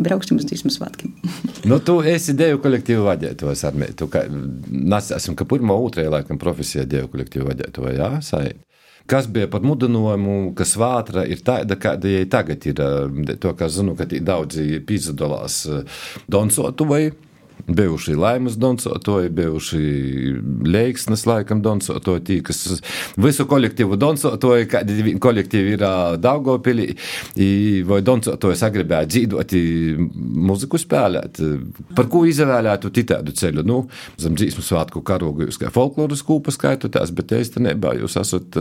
brauksim 0.02 0.40
uz 0.42 0.48
dzīsmu 0.50 0.74
svētkiem. 0.74 1.12
nu, 1.70 1.78
tu 1.86 2.00
esi 2.02 2.34
devu 2.38 2.58
kolektīvu 2.64 3.06
vadītājs, 3.06 3.62
Armē. 3.70 3.92
Tu 4.00 4.10
kā, 4.10 4.24
nesam, 4.70 5.38
ka 5.38 5.46
pirmo, 5.50 5.78
otrajā 5.86 6.16
laikam 6.16 6.42
profesijā 6.42 6.88
devu 6.90 7.12
kolektīvu 7.14 7.52
vadītāju, 7.52 7.94
jā, 8.00 8.10
saīt 8.26 8.66
kas 9.10 9.28
bija 9.32 9.50
par 9.52 9.64
mudinājumu, 9.66 10.54
ka 10.58 10.68
svātra 10.68 11.26
ir 11.30 11.42
tāda, 11.46 11.78
kāda 11.82 12.14
jai 12.14 12.28
tagad 12.30 12.68
ir. 12.70 12.84
To, 13.42 13.56
kā 13.58 13.70
zinu, 13.72 13.96
ka 13.98 14.06
daudzi 14.06 14.82
piedalās 14.86 15.64
Donsotu 16.30 16.88
vai 16.90 17.04
bijuši 17.76 18.16
Laimas 18.16 18.58
donsotoji, 18.58 19.30
bijuši 19.30 19.82
Leiksnes 20.66 21.26
laikam 21.26 21.62
donsotoji, 21.62 22.24
tī, 22.26 22.38
kas 22.46 22.80
visu 23.20 23.46
kolektīvu 23.50 23.98
donsotoji, 24.00 24.68
kolektīvi 25.22 25.76
ir 25.78 25.86
Daugopilī, 26.22 26.90
vai 27.90 28.02
donsotoji 28.06 28.60
sagribēja 28.60 29.10
dzīvot 29.10 29.56
muziku 30.50 30.80
spēlēt. 30.82 31.42
Par 31.98 32.10
ko 32.12 32.24
izvēlētu 32.30 32.92
titādu 32.96 33.36
ceļu? 33.36 33.66
Nu, 33.68 33.82
zem 34.22 34.38
dzīsmu 34.40 34.66
svētku 34.66 35.04
karogu 35.06 35.48
jūs 35.48 35.60
kā 35.62 35.72
folkloras 35.74 36.24
kūpa 36.26 36.54
skaitotās, 36.56 37.14
bet 37.16 37.36
īstenībā 37.38 37.96
jūs 38.02 38.18
esat 38.22 38.60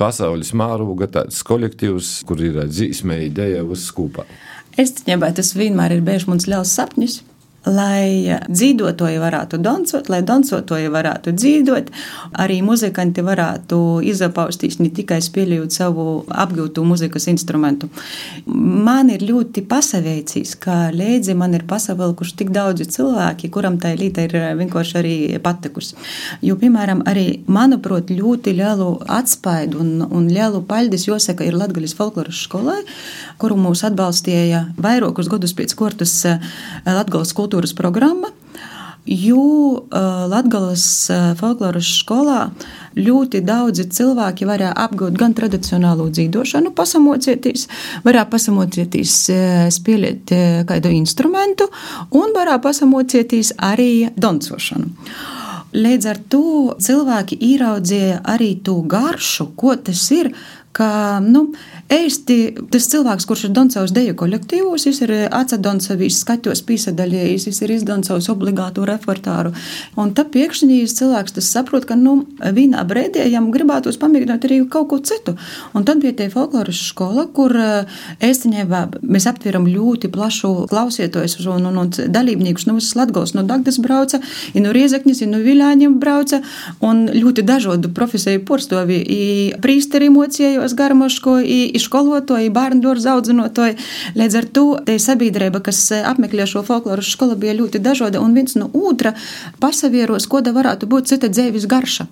pasaules 0.00 0.52
māroga 0.56 1.10
tāds 1.20 1.42
kolektīvs, 1.46 2.20
kur 2.28 2.42
ir 2.44 2.62
dzīsmē 2.68 3.22
ideja 3.30 3.64
uz 3.64 3.88
skūpā. 3.90 4.26
Es 4.78 4.94
domāju, 5.02 5.40
tas 5.40 5.56
vienmēr 5.58 5.96
ir 5.96 6.06
bijis 6.06 6.28
mans 6.30 6.46
liels 6.48 6.72
sapnis 6.76 7.20
lai 7.68 8.38
dzīvotoji 8.48 9.18
varētu 9.20 9.58
dansot, 9.60 10.08
lai 10.08 10.22
dansotoji 10.24 10.88
varētu 10.92 11.34
dzīvot, 11.36 11.90
arī 12.40 12.60
muzikanti 12.64 13.20
varētu 13.24 14.00
izapaustīs 14.08 14.78
ne 14.80 14.88
tikai 14.94 15.20
spēlējot 15.24 15.76
savu 15.76 16.06
apgūtu 16.28 16.84
muzikas 16.88 17.28
instrumentu. 17.28 17.90
Man 18.46 19.10
ir 19.12 19.24
ļoti 19.28 19.64
pasaveicīs, 19.68 20.54
ka 20.62 20.88
līdzi 20.94 21.36
man 21.36 21.58
ir 21.58 21.66
pasavilkuši 21.68 22.38
tik 22.40 22.54
daudzi 22.54 22.88
cilvēki, 22.96 23.52
kuram 23.52 23.76
tā 23.82 23.92
līta 23.98 24.24
ir 24.24 24.36
vienkārši 24.56 24.96
arī 25.02 25.14
patikusi. 25.44 25.98
Jo, 26.46 26.56
piemēram, 26.60 27.04
arī, 27.10 27.42
manuprāt, 27.50 28.08
ļoti 28.14 28.56
lielu 28.56 28.88
atspaidu 29.10 29.82
un, 29.84 29.92
un 30.08 30.32
lielu 30.32 30.62
paļdis 30.64 31.08
jāsaka 31.10 31.44
ir 31.44 31.58
Latgaļas 31.60 31.96
folkloras 31.98 32.40
skolai, 32.46 32.80
kuru 33.40 33.58
mūs 33.60 33.84
atbalstīja 33.84 34.64
vairākus 34.80 35.28
gadus 35.28 35.52
pēc 35.58 35.76
kortas 35.76 36.16
Latgales 36.86 37.34
kultūras 37.36 37.49
kultūras 37.50 37.74
programma. 37.74 38.30
Jo 39.06 39.40
uh, 39.40 39.80
Latvijas 40.28 41.08
uh, 41.10 41.32
folkloras 41.34 41.88
skolā 42.02 42.50
ļoti 42.94 43.40
daudzi 43.42 43.86
cilvēki 43.88 44.46
varēja 44.46 44.74
apgūt 44.76 45.16
gan 45.18 45.32
tradicionālo 45.34 46.10
dzīvošanu, 46.12 46.74
pasamocieties, 46.76 47.66
varēja 48.04 48.26
pasamocieties 48.30 49.14
uh, 49.32 49.64
spēlēt 49.72 50.34
kādu 50.68 50.92
instrumentu, 50.92 51.70
un 52.12 52.36
varēja 52.36 52.60
pasamocieties 52.62 53.54
arī 53.56 54.10
dancošanu. 54.20 54.92
Līdz 55.70 56.06
ar 56.10 56.18
to 56.28 56.76
cilvēki 56.82 57.40
ieraudzīja 57.54 58.20
arī 58.28 58.52
to 58.62 58.80
garšu, 58.84 59.52
ko 59.56 59.74
tas 59.80 60.02
ir, 60.12 60.34
ka 60.76 61.18
nu, 61.24 61.48
Eisti 61.90 62.52
tas 62.70 62.84
cilvēks, 62.86 63.24
kurš 63.26 63.48
ir 63.48 63.52
Doncovs 63.56 63.90
deju 63.90 64.14
kolektīvos, 64.18 64.84
viņš 64.86 64.98
ir 65.02 65.12
atsadonsavīs 65.34 66.20
skatos 66.22 66.62
pīsadaļējis, 66.68 67.46
viņš 67.48 67.58
ir 67.66 67.72
izdoncovs 67.74 68.28
obligātu 68.30 68.84
repertāru. 68.86 69.50
Un 69.98 70.12
tā 70.14 70.22
piekšņīs 70.30 70.94
cilvēks 71.00 71.34
tas 71.34 71.48
saprot, 71.50 71.88
ka, 71.88 71.96
nu, 71.98 72.20
vienā 72.38 72.84
brēdē 72.86 73.24
jam 73.26 73.48
gribētos 73.50 73.98
pamēģināt 73.98 74.46
arī 74.46 74.60
kaut 74.70 74.86
ko 74.92 75.00
citu. 75.02 75.34
Un 75.74 75.86
tad 75.88 75.98
bija 76.04 76.14
tie 76.20 76.28
folkloras 76.30 76.78
skola, 76.92 77.26
kur 77.26 77.56
ēstiņēvā 77.58 78.84
mēs 79.02 79.26
aptveram 79.32 79.66
ļoti 79.66 80.12
plašu 80.14 80.52
klausietojus 80.70 81.40
un, 81.42 81.66
un, 81.72 81.82
un 81.82 81.90
dalībniekus 81.90 82.68
no 82.70 82.76
visas 82.78 82.94
Latgals, 83.00 83.34
no 83.34 83.42
Dagdas 83.42 83.80
brauca, 83.82 84.22
i 84.54 84.62
no 84.62 84.70
Riezekņas, 84.76 85.24
i 85.24 85.30
no 85.32 85.42
Viļāņiem 85.42 85.98
brauca, 85.98 86.38
un 86.86 87.08
ļoti 87.18 87.46
dažādu 87.50 87.90
profesiju 87.98 88.46
porstovi, 88.46 89.02
i 89.02 89.22
prīsteri 89.58 90.12
mocēja, 90.14 90.60
vietējos 90.60 90.78
garmošku, 91.80 92.00
izskolotoji, 92.00 92.50
bērnu 92.50 92.82
dārza 92.82 93.14
audzinotoji. 93.14 93.76
Līdz 94.16 94.36
ar 94.36 94.46
to 94.52 94.64
te 94.84 94.98
sabiedrība, 94.98 95.60
kas 95.60 95.90
apmeklē 95.92 96.46
šo 96.46 96.62
folkloru 96.62 97.02
skolu, 97.02 97.36
bija 97.36 97.54
ļoti 97.54 97.80
dažāda, 97.80 98.20
un 98.20 98.34
viens 98.34 98.54
no 98.56 98.70
otra 98.72 99.14
pasavieros, 99.60 100.26
ko 100.26 100.40
da 100.40 100.52
varētu 100.52 100.86
būt 100.86 101.10
cita 101.10 101.28
dzīves 101.28 101.66
garša. 101.66 102.06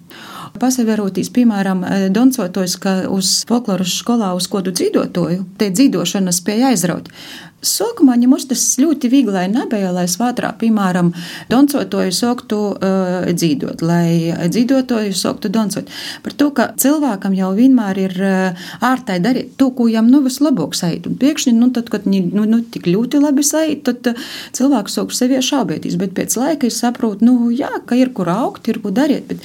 Pasaverotīs, 0.58 1.30
piemēram, 1.30 1.84
doncotojs, 2.10 2.76
ka 2.80 3.08
uz 3.08 3.44
folkloras 3.48 3.98
skolā 4.00 4.34
uz 4.34 4.48
kodu 4.48 4.72
dzīvotoju, 4.72 5.44
te 5.58 5.70
dzīvošana 5.70 6.32
spēja 6.32 6.72
aizraut. 6.72 7.10
Sākumā 7.58 8.14
mums 8.22 8.44
tas 8.46 8.62
ļoti 8.78 9.08
viegli 9.10 9.40
nebija, 9.50 9.90
lai 9.90 10.04
svātrā, 10.06 10.52
piemēram, 10.60 11.10
doncotoju 11.50 12.12
sāktu 12.14 12.58
uh, 12.76 13.26
dzīvot, 13.34 13.82
lai 13.82 14.30
dzīvotoju 14.46 15.16
sāktu 15.18 15.50
doncot. 15.50 15.90
Par 16.22 16.36
to, 16.38 16.52
ka 16.54 16.68
cilvēkam 16.78 17.34
jau 17.34 17.50
vienmēr 17.56 17.98
ir 18.04 18.14
uh, 18.22 18.68
ārtai 18.78 19.18
darīt 19.24 19.56
to, 19.58 19.72
ko 19.74 19.88
jam 19.90 20.06
nu 20.06 20.22
vislabāk 20.22 20.78
sajūt. 20.78 21.10
Un 21.10 21.18
pēkšņi, 21.18 21.56
nu, 21.58 21.72
tad, 21.74 21.90
kad 21.90 22.06
viņi 22.06 22.30
nu, 22.30 22.46
nu, 22.46 22.62
tik 22.62 22.86
ļoti 22.86 23.24
labi 23.24 23.42
sajūt, 23.42 23.82
tad 23.90 24.12
uh, 24.12 24.30
cilvēks 24.54 24.94
sāk 25.00 25.18
sevi 25.18 25.42
šaubēties. 25.42 25.98
Bet 25.98 26.14
pēc 26.14 26.38
laika 26.38 26.70
es 26.70 26.78
saprotu, 26.78 27.26
nu, 27.26 27.50
jā, 27.50 27.74
ka 27.90 27.98
ir 27.98 28.14
kur 28.14 28.30
augt, 28.30 28.70
ir 28.70 28.78
ko 28.84 28.94
darīt. 28.94 29.26
Bet 29.34 29.42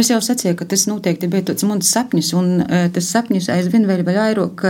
Es 0.00 0.10
jau 0.10 0.18
sacīju, 0.24 0.56
ka 0.58 0.66
tas 0.70 0.86
noteikti 0.90 1.28
bija 1.30 1.50
tāds 1.50 1.66
mans 1.68 1.90
sapnis, 1.94 2.32
un 2.34 2.64
uh, 2.64 2.88
tas 2.94 3.10
sapnis 3.14 3.46
aizvien 3.52 3.86
vēl 3.86 4.02
vairāk 4.06 4.64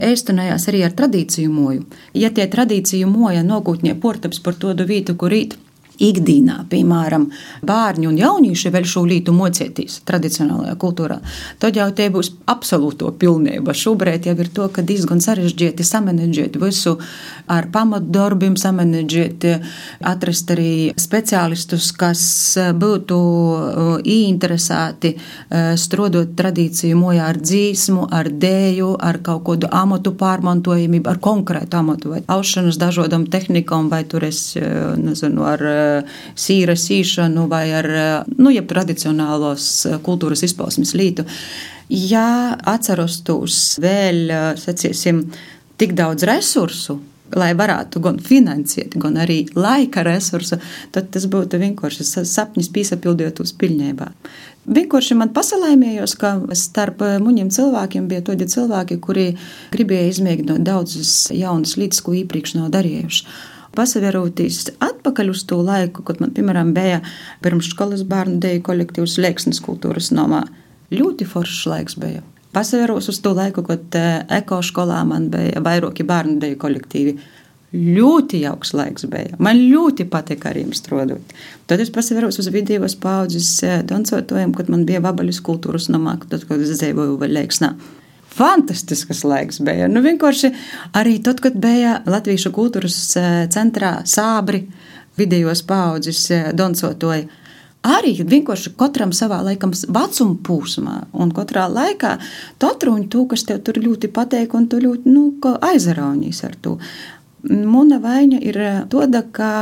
ēstunējās 0.00 0.68
arī 0.70 0.82
ar 0.86 0.96
tradīciju 0.96 1.52
moju. 1.52 1.84
Ja 2.16 2.32
tie 2.32 2.48
tradīciju 2.48 3.10
moja 3.10 3.44
nogūtnie 3.44 3.94
portaps 4.00 4.40
par 4.40 4.56
to 4.56 4.72
vietu, 4.88 5.16
kur 5.18 5.34
rīt 5.34 5.58
ikdienā, 6.02 6.62
piemēram, 6.70 7.28
bērni 7.66 8.08
un 8.10 8.18
jaunieši 8.20 8.72
vēl 8.74 8.86
šo 8.88 9.04
lītu 9.08 9.34
mocētīs 9.36 10.00
tradicionālajā 10.08 10.76
kultūrā, 10.80 11.18
tad 11.62 11.78
jau 11.78 11.88
te 11.96 12.08
būs 12.12 12.32
absolūto 12.50 13.12
pilnība. 13.20 13.74
Šobrīd 13.76 14.28
jau 14.28 14.36
ir 14.40 14.50
to, 14.52 14.68
ka 14.72 14.84
diezgan 14.86 15.22
sarežģīti 15.24 15.86
samanedžēt 15.86 16.58
visu 16.60 16.96
ar 17.50 17.68
pamatdarbiem, 17.72 18.56
samanedžēt, 18.60 19.46
atrast 20.06 20.50
arī 20.54 20.92
speciālistus, 21.00 21.92
kas 21.96 22.22
būtu 22.76 23.18
ieinteresēti 24.04 25.12
uh, 25.16 25.72
strodot 25.80 26.34
tradīciju 26.38 26.98
mojā 26.98 27.30
ar 27.30 27.40
dzīsmu, 27.40 28.08
ar 28.12 28.30
dēju, 28.30 28.92
ar 29.00 29.20
kaut 29.24 29.44
kādu 29.46 29.70
amatu 29.72 30.12
pārmantojamību, 30.18 31.10
ar 31.10 31.20
konkrētu 31.22 31.78
amatu 31.78 32.14
vai 32.14 32.22
aušanas 32.32 32.78
dažādam 32.80 33.26
tehnikam, 33.30 33.90
vai 33.92 34.02
tur 34.08 34.26
es, 34.26 34.40
uh, 34.58 34.94
nezinu, 35.00 35.46
ar 35.46 35.62
sīra 36.34 36.76
sīšanu 36.78 37.46
vai 37.50 37.64
ar 37.76 37.90
nu, 38.36 38.52
tradicionālos 38.68 39.68
kultūras 40.06 40.44
izpausmes 40.46 40.94
lītu. 40.98 41.26
Ja 41.88 42.56
atceros 42.66 43.20
tos 43.26 43.76
vēl, 43.82 44.32
sacīsim, 44.58 45.22
tik 45.78 45.94
daudz 45.98 46.26
resursu, 46.26 46.98
lai 47.34 47.52
varētu 47.58 48.00
gan 48.02 48.18
finansēt, 48.22 48.94
gan 49.02 49.16
arī 49.18 49.40
laika 49.56 50.04
resursu, 50.06 50.58
tad 50.94 51.10
tas 51.14 51.26
būtu 51.30 51.58
vienkārši 51.62 52.06
sapnis 52.26 52.70
pīsapildīt 52.72 53.40
uz 53.42 53.52
pilnībā. 53.58 54.10
Vienkārši 54.66 55.14
man 55.18 55.30
pasalaimējos, 55.34 56.16
ka 56.18 56.32
starp 56.58 57.02
muņiem 57.22 57.52
cilvēkiem 57.54 58.08
bija 58.10 58.24
tādi 58.26 58.48
cilvēki, 58.50 58.98
kuri 59.02 59.28
gribēja 59.74 60.14
izmēģināt 60.14 60.64
daudzas 60.66 61.28
jaunas 61.34 61.76
lietas, 61.78 62.02
ko 62.02 62.16
iepriekš 62.18 62.56
nav 62.58 62.72
darījuši 62.74 63.54
pasaverotīs 63.76 64.64
atpakaļ 64.82 65.32
uz 65.32 65.44
to 65.48 65.60
laiku, 65.64 66.04
kad 66.06 66.20
man, 66.22 66.32
piemēram, 66.36 66.72
bija 66.76 67.02
pirms 67.44 67.70
skolas 67.72 68.04
bērnu 68.08 68.40
deju 68.42 68.64
kolektīvs 68.66 69.18
Lēksnes 69.22 69.62
kultūras 69.64 70.12
nomā. 70.16 70.44
Ļoti 70.94 71.26
foršs 71.28 71.66
laiks 71.70 71.98
bija. 72.00 72.22
Pasaveros 72.56 73.10
uz 73.12 73.18
to 73.20 73.34
laiku, 73.36 73.64
kad 73.66 73.98
eh, 73.98 74.22
eko 74.38 74.62
skolā 74.64 75.02
man 75.08 75.28
bija 75.32 75.60
vairāki 75.64 76.06
bērnu 76.08 76.38
deju 76.40 76.60
kolektīvi. 76.62 77.16
Ļoti 77.76 78.40
jauks 78.44 78.72
laiks 78.78 79.04
bija. 79.10 79.36
Man 79.42 79.58
ļoti 79.58 80.06
patika 80.08 80.48
ar 80.48 80.56
viņiem 80.56 80.72
strādāt. 80.78 81.34
Tad 81.68 81.82
es 81.82 81.90
pasaveros 81.92 82.38
uz 82.40 82.48
vidējos 82.54 82.96
paudzes 83.02 83.50
eh, 83.66 83.82
dancotojiem, 83.84 84.54
kad 84.56 84.72
man 84.72 84.86
bija 84.88 85.04
vabaļas 85.04 85.42
kultūras 85.44 85.90
nomā, 85.92 86.16
tad, 86.30 86.46
kad 86.48 86.62
es 86.64 86.78
dzīvoju 86.78 87.18
vēl 87.20 87.36
Lēksnā 87.40 87.74
fantastisks 88.36 89.24
laiks 89.24 89.60
bija. 89.64 89.88
Nu, 89.88 90.02
vienkārši 90.04 90.52
arī 90.96 91.16
tad, 91.24 91.40
kad 91.44 91.56
bija 91.60 92.00
Latvijas 92.06 92.46
kultūras 92.54 92.98
e, 93.16 93.24
centrā 93.52 93.98
sābri, 94.08 94.66
vidējos 95.16 95.64
paudzes 95.66 96.22
e, 96.30 96.40
doncotoji. 96.56 97.26
Arī 97.86 98.16
vienkārši 98.26 98.72
katram 98.78 99.12
savā 99.14 99.38
laikam 99.46 99.70
vecuma 99.70 100.34
posmā, 100.42 100.96
un 101.14 101.30
katrā 101.34 101.68
laikā 101.70 102.16
tu 102.58 102.66
atruni 102.66 103.06
to, 103.12 103.22
kas 103.30 103.46
tev 103.46 103.60
tur 103.66 103.78
ļoti 103.78 104.10
patīk, 104.10 104.56
un 104.58 104.66
tu 104.66 104.80
ļoti 104.82 105.12
nu, 105.12 105.28
aizraunīs 105.68 106.42
ar 106.48 106.56
to. 106.62 106.76
Mana 107.46 108.00
vaina 108.02 108.40
ir 108.42 108.58
tāda, 108.90 109.22
ka 109.30 109.52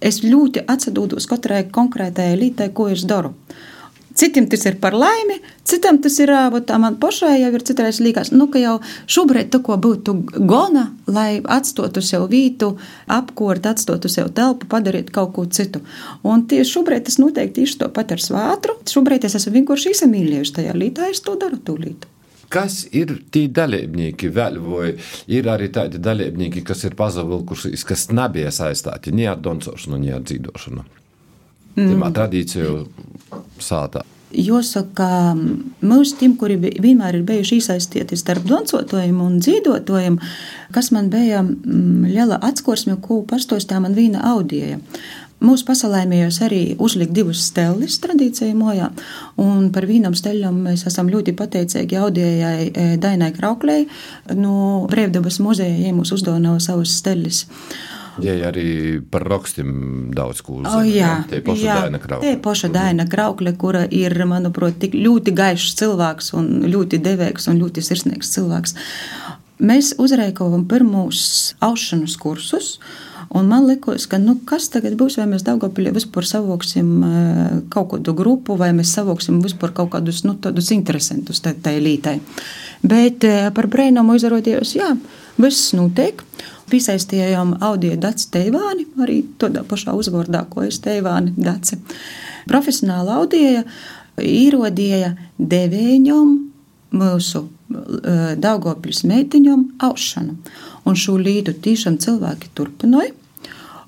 es 0.00 0.22
ļoti 0.24 0.64
atsadodos 0.72 1.28
katrai 1.28 1.66
konkrētajai 1.72 2.40
lietai, 2.40 2.70
ko 2.72 2.88
es 2.92 3.04
daru. 3.08 3.34
Citiem 4.14 4.46
tas 4.46 4.62
ir 4.68 4.76
par 4.78 4.94
laimi, 4.94 5.40
citam 5.66 5.98
tas 5.98 6.20
ir 6.22 6.30
tā 6.68 6.76
man 6.78 7.00
pašai 7.02 7.40
jau 7.40 7.50
ir 7.56 7.64
citreiz 7.66 7.98
liekas, 7.98 8.30
nu, 8.30 8.46
ka 8.46 8.62
jau 8.62 8.76
šobrīd 9.10 9.50
tā 9.50 9.58
ko 9.66 9.74
būtu 9.74 10.14
gona, 10.38 10.84
lai 11.10 11.40
atstotu 11.42 12.02
sev 12.04 12.28
vītu, 12.30 12.76
apkort, 13.10 13.66
atstotu 13.66 14.10
sev 14.12 14.30
telpu, 14.36 14.70
padarīt 14.70 15.10
kaut 15.10 15.34
ko 15.34 15.48
citu. 15.50 15.82
Un 16.22 16.46
tieši 16.46 16.76
šobrīd 16.76 17.08
tas 17.08 17.18
noteikti 17.18 17.64
tieši 17.64 17.80
to 17.82 17.90
pat 17.90 18.14
ar 18.14 18.22
svātru. 18.22 18.78
Šobrīd 18.86 19.26
es 19.26 19.34
esmu 19.40 19.56
vienkārši 19.58 19.96
izamīļējuši 19.98 20.58
tajā 20.60 20.78
lītā, 20.78 21.10
es 21.10 21.24
to 21.24 21.34
daru 21.40 21.58
tūlīt. 21.58 22.06
Kas 22.54 22.84
ir 22.94 23.16
tie 23.34 23.48
dalībnieki, 23.50 24.30
vēl, 24.30 24.60
vai 24.62 24.92
ir 25.26 25.48
arī 25.50 25.72
tādi 25.74 25.98
dalībnieki, 25.98 26.62
kas 26.62 26.86
ir 26.86 26.94
pazavilkušies, 26.94 27.82
kas 27.88 28.12
nebija 28.14 28.54
saistīti 28.54 29.14
ne 29.16 29.26
ar 29.32 29.42
doncošanu, 29.42 29.98
ne 29.98 30.14
ar 30.14 30.22
dzīvošanu? 30.22 30.86
Mm. 31.76 32.10
tradīciju 32.14 32.82
sātā. 33.62 34.04
Jāsaka, 34.34 35.06
mūsu 35.86 36.16
tiem, 36.18 36.32
kuri 36.38 36.56
vienmēr 36.58 37.20
ir 37.20 37.26
bijuši 37.26 37.60
iesaistīti 37.60 38.18
starp 38.18 38.46
doncotājiem 38.48 39.20
un 39.22 39.36
dzīvotājiem, 39.38 40.16
kas 40.74 40.90
man 40.94 41.10
bija 41.12 41.44
mm, 41.44 42.08
liela 42.10 42.40
atskorsme, 42.42 42.96
ko 43.02 43.20
pastostā 43.30 43.78
man 43.82 43.94
vīna 43.94 44.24
audija. 44.32 44.80
Mūsu 45.44 45.66
pasaulēmējos 45.68 46.38
arī 46.46 46.60
uzlikt 46.82 47.12
divus 47.14 47.42
stelis 47.50 47.98
tradīcijai 48.02 48.54
mojā, 48.56 48.88
un 49.42 49.68
par 49.74 49.86
vīnam 49.86 50.14
steļam 50.16 50.62
mēs 50.66 50.86
esam 50.88 51.10
ļoti 51.12 51.34
pateicīgi 51.36 51.98
audējai 52.00 52.68
e, 52.70 52.86
Dainai 53.02 53.32
Krauklei 53.36 53.84
no 54.38 54.86
Brēvdabas 54.90 55.40
muzeja, 55.44 55.76
ja 55.84 55.92
mūs 55.94 56.14
uzdāvināja 56.16 56.62
savus 56.70 56.96
stelis. 56.96 57.44
Ja 58.22 58.34
arī 58.50 59.00
par 59.10 59.24
rakstiem 59.26 60.12
daudz 60.14 60.42
ko 60.44 60.60
uzzina. 60.60 60.76
Oh, 60.78 60.86
jā, 60.86 61.14
tā 61.30 61.40
ir 61.40 61.46
paša 61.46 61.78
Daina 61.80 62.00
Kraukle. 62.02 62.26
Tā 62.28 62.34
ir 62.36 62.42
paša 62.44 62.70
Daina 62.74 63.06
Kraukle, 63.10 63.54
kura 63.58 63.84
ir, 63.90 64.14
manuprāt, 64.30 64.78
tik 64.82 64.94
ļoti 64.94 65.34
gaišs 65.34 65.74
cilvēks 65.80 66.34
un 66.38 66.52
ļoti 66.70 67.00
devīgs 67.02 67.50
un 67.50 67.58
ļoti 67.62 67.82
sirsnīgs 67.88 68.30
cilvēks. 68.36 68.76
Mēs 69.64 69.94
uzreikojam 70.02 70.66
pirmos 70.70 71.54
aušanas 71.62 72.16
kursus. 72.20 72.78
Un 73.34 73.48
man 73.50 73.64
liekas, 73.66 74.04
ka 74.06 74.18
nu, 74.22 74.36
kas 74.46 74.68
tagad 74.70 74.94
būs, 74.98 75.16
vai 75.18 75.24
mēs 75.30 75.42
Dārgopilī 75.46 75.90
vispār 75.94 76.26
savoksim 76.28 76.90
eh, 77.02 77.54
kaut 77.72 77.88
kādu 77.90 78.14
grupu, 78.14 78.54
vai 78.60 78.70
mēs 78.76 78.92
savoksim 78.94 79.40
vispār 79.42 79.72
kaut 79.74 79.90
kādus 79.96 80.22
nu, 80.26 80.36
tādus 80.38 80.70
interesantus 80.74 81.42
tai 81.42 81.74
lītai. 81.82 82.20
Bet 82.86 83.26
eh, 83.26 83.48
par 83.56 83.66
brēnumu 83.72 84.14
izrādījos, 84.20 84.76
jā, 84.78 84.92
viss 85.40 85.72
notiek. 85.74 86.22
Piesaistījām 86.70 87.56
audio 87.64 87.96
daci 88.00 88.30
Teivāni, 88.32 88.86
arī 89.04 89.20
tādā 89.40 89.64
pašā 89.68 89.94
uzvārdā, 89.96 90.44
ko 90.50 90.64
es 90.64 90.80
Teivāni 90.84 91.34
daci. 91.36 91.78
Profesionāla 92.48 93.18
audija 93.20 93.64
īrodīja 94.20 95.14
devēņam 95.38 96.32
mūsu 96.94 97.42
uh, 97.44 98.32
Daugopļus 98.40 99.04
meitiņam 99.10 99.66
aušanu. 99.84 100.38
Un 100.84 100.98
šo 100.98 101.18
līdu 101.20 101.54
tiešām 101.64 101.98
cilvēki 102.02 102.52
turpināja. 102.56 103.14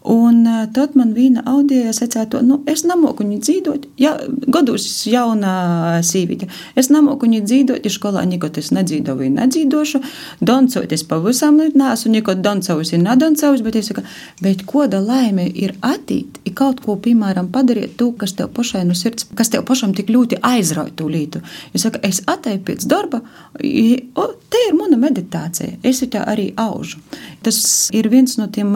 Un 0.07 0.45
tad 0.71 0.95
man 0.95 1.11
viena 1.17 1.43
audija 1.51 1.91
secēja, 1.97 2.39
nu, 2.47 2.61
es 2.71 2.85
nemoku 2.87 3.25
viņu 3.25 3.41
dzīvot. 3.43 3.87
Ja, 3.99 4.13
gados 4.55 4.85
jauna 5.11 5.99
sīvīte. 6.07 6.47
Es 6.79 6.93
nemoku 6.95 7.27
viņu 7.27 7.41
dzīvot, 7.43 7.83
ja 7.83 7.91
skolā 7.91 8.23
nekad 8.29 8.61
es 8.61 8.71
nedzīvoju, 8.77 9.33
nedzīvošu. 9.35 10.01
Doncot 10.47 10.95
es 10.95 11.03
pavisam 11.11 11.59
neesmu, 11.59 12.13
nekad 12.15 12.45
doncavus 12.45 12.93
ir 12.95 13.03
nedoncavus, 13.03 13.65
bet 13.67 13.81
es 13.81 13.91
saku, 13.91 14.05
bet 14.47 14.63
koda 14.71 15.01
laime 15.03 15.49
ir 15.49 15.75
attīt, 15.83 16.39
ir 16.47 16.55
kaut 16.55 16.85
ko, 16.85 16.95
piemēram, 17.03 17.51
padarīt 17.51 17.99
to, 17.99 18.13
kas 18.15 18.37
tev 18.39 18.53
pašai 18.55 18.85
no 18.87 18.95
sirds, 18.95 19.27
kas 19.35 19.51
tev 19.51 19.67
pašam 19.67 19.97
tik 19.97 20.15
ļoti 20.15 20.39
aizrauj 20.47 20.95
to 21.01 21.11
lītu. 21.11 21.43
Es 21.75 21.83
saku, 21.83 21.99
es 22.07 22.23
atēju 22.31 22.63
pēc 22.71 22.87
darba, 22.87 23.25
o, 23.59 24.29
te 24.55 24.63
ir 24.69 24.79
mana 24.79 25.03
meditācija, 25.03 25.81
es 25.83 26.05
tā 26.07 26.23
arī 26.31 26.53
aužu. 26.63 27.03
Tas 27.43 27.59
ir 27.91 28.07
viens 28.13 28.39
no 28.39 28.47
tiem 28.55 28.71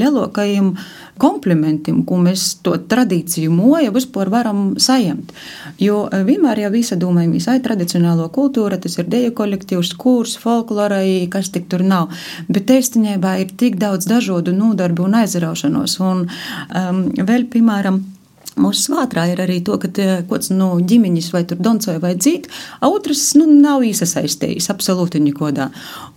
lielākajiem 0.00 0.69
tādam 0.70 1.18
komplimentam, 1.20 2.04
ko 2.06 2.16
mēs 2.16 2.62
to 2.64 2.76
tradīciju 2.78 3.50
moja 3.52 3.90
vispār 3.92 4.30
varam 4.30 4.76
saņemt. 4.78 5.32
Jo 5.78 6.08
vienmēr 6.10 6.62
jau 6.64 6.70
visi 6.72 6.96
domājam, 6.96 7.32
visai 7.32 7.60
tradicionālo 7.60 8.30
kultūra, 8.32 8.78
tas 8.80 8.96
ir 8.98 9.08
deju 9.08 9.34
kolektīvs, 9.34 9.94
kurs, 9.96 10.38
folklorai, 10.40 11.28
kas 11.30 11.50
tik 11.50 11.68
tur 11.68 11.82
nav. 11.82 12.10
Bet 12.48 12.70
īstenībā 12.70 13.38
ir 13.40 13.52
tik 13.56 13.76
daudz 13.76 14.06
dažādu 14.08 14.52
nodarbu 14.56 15.04
un 15.04 15.18
aizraušanos. 15.20 15.98
Un 16.00 16.24
um, 16.24 17.04
vēl, 17.20 17.46
piemēram, 17.52 18.00
Mūsu 18.60 18.90
svātrā 18.90 19.26
ir 19.32 19.40
arī 19.44 19.60
to, 19.64 19.78
ka 19.80 19.88
kāds 20.28 20.52
no 20.52 20.74
nu, 20.74 20.84
ģimenes 20.86 21.30
vai 21.34 21.44
tur 21.48 21.60
doncoja 21.62 22.00
vai 22.02 22.14
dzīt, 22.18 22.50
otrs 22.84 23.24
nu, 23.38 23.46
nav 23.48 23.84
iesaistījis 23.86 24.70
absolūti 24.72 25.22
nekodā. 25.24 25.70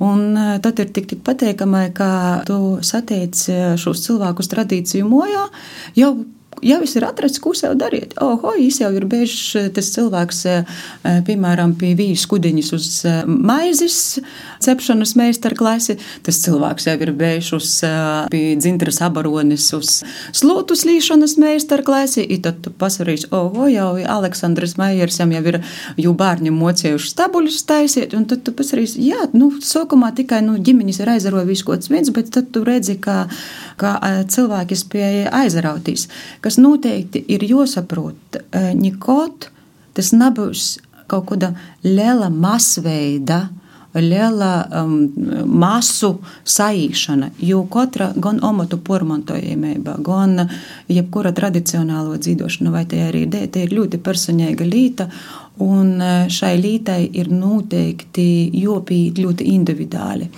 Un 0.04 0.38
eh, 0.38 0.54
tad 0.64 0.84
ir 0.84 0.92
tik, 0.96 1.10
tik 1.14 1.24
pateikami, 1.26 1.88
ka 1.96 2.12
tu 2.48 2.78
satiec 2.84 3.44
eh, 3.50 3.66
šos 3.80 4.06
cilvēkus 4.08 4.52
tradīciju 4.54 5.10
mojā 5.10 5.48
jau 6.00 6.14
jau 6.64 6.80
viss 6.82 6.98
ir 6.98 7.06
atrasts, 7.08 7.42
ko 7.44 7.54
sev 7.58 7.76
darīt. 7.80 8.16
Oho, 8.24 8.54
viņš 8.58 8.80
jau 8.84 8.92
ir 8.96 9.06
bijis 9.10 9.36
tas 9.76 9.90
cilvēks, 9.96 10.40
eh, 10.50 10.74
piemēram, 11.28 11.76
pie 11.80 11.94
vījas 12.00 12.26
kudiņas 12.32 12.72
uz 12.76 12.88
eh, 13.06 13.22
maizes 13.28 14.20
cepšanas 14.64 15.16
meistarklasi. 15.20 15.98
Tas 16.24 16.40
cilvēks 16.46 16.88
jau 16.90 16.96
ir 17.06 17.14
bijis 17.20 17.52
uz 17.56 17.70
eh, 17.88 18.28
pie 18.34 18.44
dzintras 18.60 19.02
abaronis 19.06 19.70
uz 19.78 20.02
slūtu 20.36 20.78
slīšanas 20.80 21.38
meistarklasi. 21.42 22.24
I 22.24 22.40
tad 22.44 22.64
tu 22.66 22.72
pasarīs, 22.72 23.28
oho, 23.32 23.68
jau 23.72 23.92
Aleksandrs 24.18 24.78
Maijers 24.80 25.20
jau 25.20 25.30
ir 25.30 25.60
jū 26.00 26.14
bārņu 26.18 26.54
mocējuši 26.56 27.12
stabuļus 27.14 27.62
taisiet, 27.70 28.16
un 28.18 28.26
tad 28.30 28.46
tu 28.48 28.54
pasarīs, 28.56 28.96
jā, 29.00 29.28
nu, 29.36 29.52
sokumā 29.64 30.14
tikai, 30.16 30.42
nu, 30.46 30.58
ģimeņas 30.64 31.02
ir 31.04 31.14
aizaroja 31.16 31.48
visu 31.50 31.68
kaut 31.68 31.88
viens, 31.92 32.12
bet 32.14 32.32
tad 32.34 32.52
tu 32.54 32.64
redzi, 32.68 32.98
ka, 33.02 33.28
ka 33.80 33.96
cilvēki 34.30 34.78
spēja 34.78 35.34
aizrautīs, 35.44 36.08
kas 36.44 36.60
noteikti 36.62 37.24
ir 37.34 37.46
jāsaprot. 37.48 38.42
Nikot 38.78 39.50
tas 39.94 40.14
nebūs 40.16 40.78
kaut 41.12 41.28
kāda 41.32 41.54
liela 41.86 42.32
masveida. 42.34 43.48
Liela 43.94 44.64
um, 44.74 44.94
masu 45.46 46.16
saīšana, 46.50 47.28
jo 47.46 47.60
katra 47.70 48.08
gan 48.18 48.40
omatu 48.42 48.80
pormantojamība, 48.82 50.00
gan 50.02 50.48
jebkura 50.90 51.30
tradicionālo 51.38 52.18
dzīvošana, 52.18 52.72
vai 52.74 52.88
te 52.90 53.04
arī 53.06 53.28
te 53.30 53.68
ir 53.68 53.76
ļoti 53.78 54.00
personīga 54.02 54.66
līta, 54.66 55.06
un 55.62 56.02
šai 56.26 56.56
lītai 56.58 57.04
ir 57.22 57.30
noteikti 57.30 58.26
jopīt 58.64 59.22
ļoti 59.22 59.52
individuāli. 59.54 60.32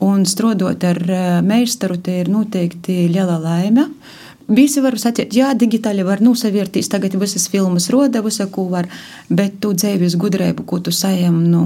Un 0.00 0.24
strādājot 0.24 0.84
ar 0.88 1.00
meistaru, 1.44 1.98
te 2.00 2.22
ir 2.22 2.30
noteikti 2.32 3.02
liela 3.12 3.36
laime. 3.40 3.84
Uh, 3.84 4.19
Visi 4.50 4.82
var 4.82 4.96
sacīt, 4.98 5.36
jā, 5.38 5.52
digitāli 5.54 6.02
var 6.02 6.22
nosavērtīs, 6.24 6.88
tagad 6.90 7.14
visas 7.20 7.46
filmas 7.52 7.86
roda, 7.92 8.22
visu, 8.24 8.48
ko 8.50 8.64
var, 8.72 8.88
bet 9.30 9.60
tu 9.62 9.70
dzēvis 9.76 10.16
gudrību, 10.18 10.64
ko 10.66 10.80
tu 10.82 10.90
sajam 10.94 11.36
no 11.52 11.64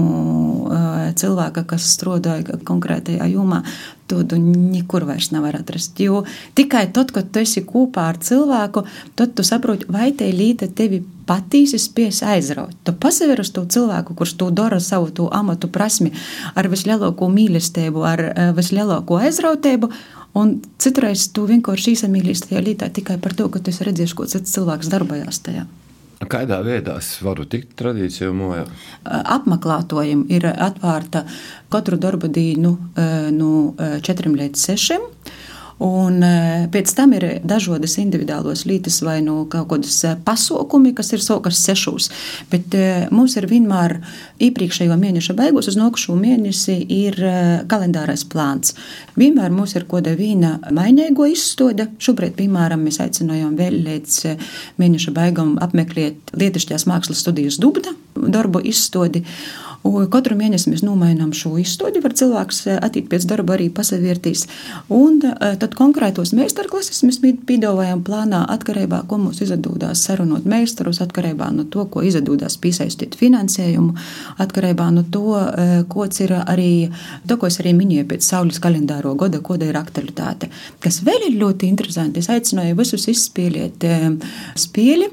cilvēka, 1.17 1.65
kas 1.69 1.87
strādāja 1.95 2.59
konkrētajā 2.65 3.25
jomā, 3.31 3.63
to 4.05 4.21
tu 4.29 4.37
nekur 4.37 5.07
vairs 5.07 5.31
nevar 5.33 5.57
atrast. 5.57 5.97
Jo 5.99 6.23
tikai 6.57 6.85
tad, 6.93 7.09
kad 7.15 7.31
tu 7.33 7.41
esi 7.41 7.63
kopā 7.65 8.09
ar 8.11 8.19
cilvēku, 8.21 8.85
tad 9.17 9.33
tu 9.37 9.45
saproti, 9.45 9.89
vai 9.89 10.11
te 10.17 10.27
līte 10.29 10.69
tevi 10.69 11.01
patīsi 11.25 11.79
spies 11.81 12.21
aizraut. 12.21 12.75
Tu 12.85 12.93
pasaver 13.01 13.41
uz 13.41 13.49
to 13.55 13.65
cilvēku, 13.65 14.13
kurš 14.17 14.35
to 14.37 14.51
dara 14.53 14.79
savu 14.79 15.09
to 15.09 15.29
amatu 15.33 15.71
prasmi 15.73 16.13
ar 16.53 16.69
vislielāko 16.69 17.31
mīlestību, 17.33 18.05
ar 18.05 18.23
vislielāko 18.57 19.17
aizrautību, 19.25 19.89
Un 20.35 20.57
citreiz 20.81 21.29
tu 21.31 21.45
vienkārši 21.47 21.95
īsamīlīsi 21.95 22.49
tajā 22.49 22.61
lietā 22.65 22.89
tikai 22.91 23.15
par 23.23 23.35
to, 23.37 23.47
ka 23.51 23.61
tu 23.63 23.71
esi 23.71 23.87
redzējis, 23.87 24.15
ko 24.17 24.27
cits 24.27 24.51
cilvēks 24.55 24.91
darbojās 24.91 25.39
tajā. 25.45 25.63
Kādā 26.31 26.61
veidā 26.63 26.95
es 27.01 27.09
varu 27.23 27.43
tikt 27.47 27.75
tradīcijā 27.79 28.31
mojā? 28.35 28.63
Apmeklētojiem 29.05 30.25
ir 30.31 30.47
atvērta 30.51 31.25
katru 31.71 31.99
darba 32.01 32.29
dienu 32.31 32.77
no 33.35 33.49
4 33.77 34.31
līdz 34.39 34.63
6. 34.71 35.09
Un 35.83 36.21
e, 36.23 36.67
pēc 36.71 36.91
tam 36.95 37.11
ir 37.17 37.25
dažādas 37.43 37.97
individuālas 37.99 38.63
lietas, 38.67 39.01
vai 39.03 39.17
nu 39.25 39.41
kaut 39.51 39.67
kādas 39.73 39.97
e, 40.07 40.13
pasaukumi, 40.23 40.93
kas 40.95 41.11
ir 41.11 41.23
sokas 41.23 41.59
sešos. 41.65 42.07
Bet 42.51 42.77
e, 42.79 42.85
mums 43.11 43.35
ir 43.35 43.49
vienmēr 43.51 43.97
iepriekšējo 44.47 44.95
mēneša 45.01 45.35
beigās, 45.35 45.67
uz 45.67 45.75
nākošo 45.79 46.15
mēnesi 46.15 46.77
ir 46.79 47.19
kalendārais 47.67 48.23
plāns. 48.31 48.71
Vienmēr 49.19 49.51
mums 49.51 49.75
ir 49.75 49.83
kaut 49.83 50.05
kāda 50.05 50.15
viena 50.19 50.55
mainīgo 50.75 51.27
izstāde. 51.31 51.89
Šobrīd, 52.03 52.37
piemēram, 52.39 52.87
mēs 52.87 53.01
aicinājām 53.03 53.53
vēl 53.59 53.77
līdz 53.85 54.17
mēneša 54.79 55.13
beigām 55.15 55.55
apmeklēt 55.63 56.35
Lietušķās 56.35 56.87
mākslas 56.87 57.23
studijas 57.23 57.59
dubda 57.59 57.95
darbu 58.15 58.63
izstādi. 58.63 59.25
Un 59.85 60.07
katru 60.09 60.33
mēnesi 60.37 60.71
mēs 60.71 60.81
nomainām 60.81 61.29
šo 61.35 61.51
izstādi, 61.61 62.01
var 62.01 62.15
cilvēks 62.17 62.61
eh, 62.71 62.77
attīt 62.81 63.05
pēc 63.11 63.27
darba 63.29 63.53
arī 63.55 63.67
pasavērtīs. 63.73 64.45
Un 64.93 65.19
eh, 65.29 65.55
tad 65.61 65.75
konkrētos 65.77 66.33
meistarklases 66.37 67.03
mēs 67.05 67.19
piedāvājam 67.21 68.01
plānā 68.05 68.41
atkarībā, 68.55 69.03
ko 69.09 69.19
mums 69.21 69.43
izdodās 69.45 70.01
sarunot 70.07 70.47
meistarus, 70.49 71.01
atkarībā 71.05 71.51
no 71.53 71.67
to, 71.69 71.85
ko 71.93 72.01
izdodās 72.05 72.57
piesaistīt 72.61 73.17
finansējumu, 73.19 73.93
atkarībā 74.41 74.89
no 74.95 75.05
to, 75.13 75.25
eh, 75.37 75.75
kods 75.91 76.23
ir 76.25 76.33
arī, 76.41 76.89
to, 77.27 77.37
ko 77.37 77.51
es 77.51 77.59
arī 77.61 77.75
minēju 77.77 78.07
pēc 78.09 78.25
saules 78.25 78.61
kalendāro 78.63 79.13
gada, 79.19 79.43
koda 79.45 79.69
ir 79.69 79.77
aktualitāte. 79.77 80.49
Kas 80.81 81.03
vēl 81.05 81.29
ir 81.29 81.37
ļoti 81.43 81.69
interesanti, 81.69 82.25
es 82.25 82.31
aicināju 82.33 82.79
visus 82.81 83.05
izspēlēt 83.11 83.85
spēli 84.57 85.11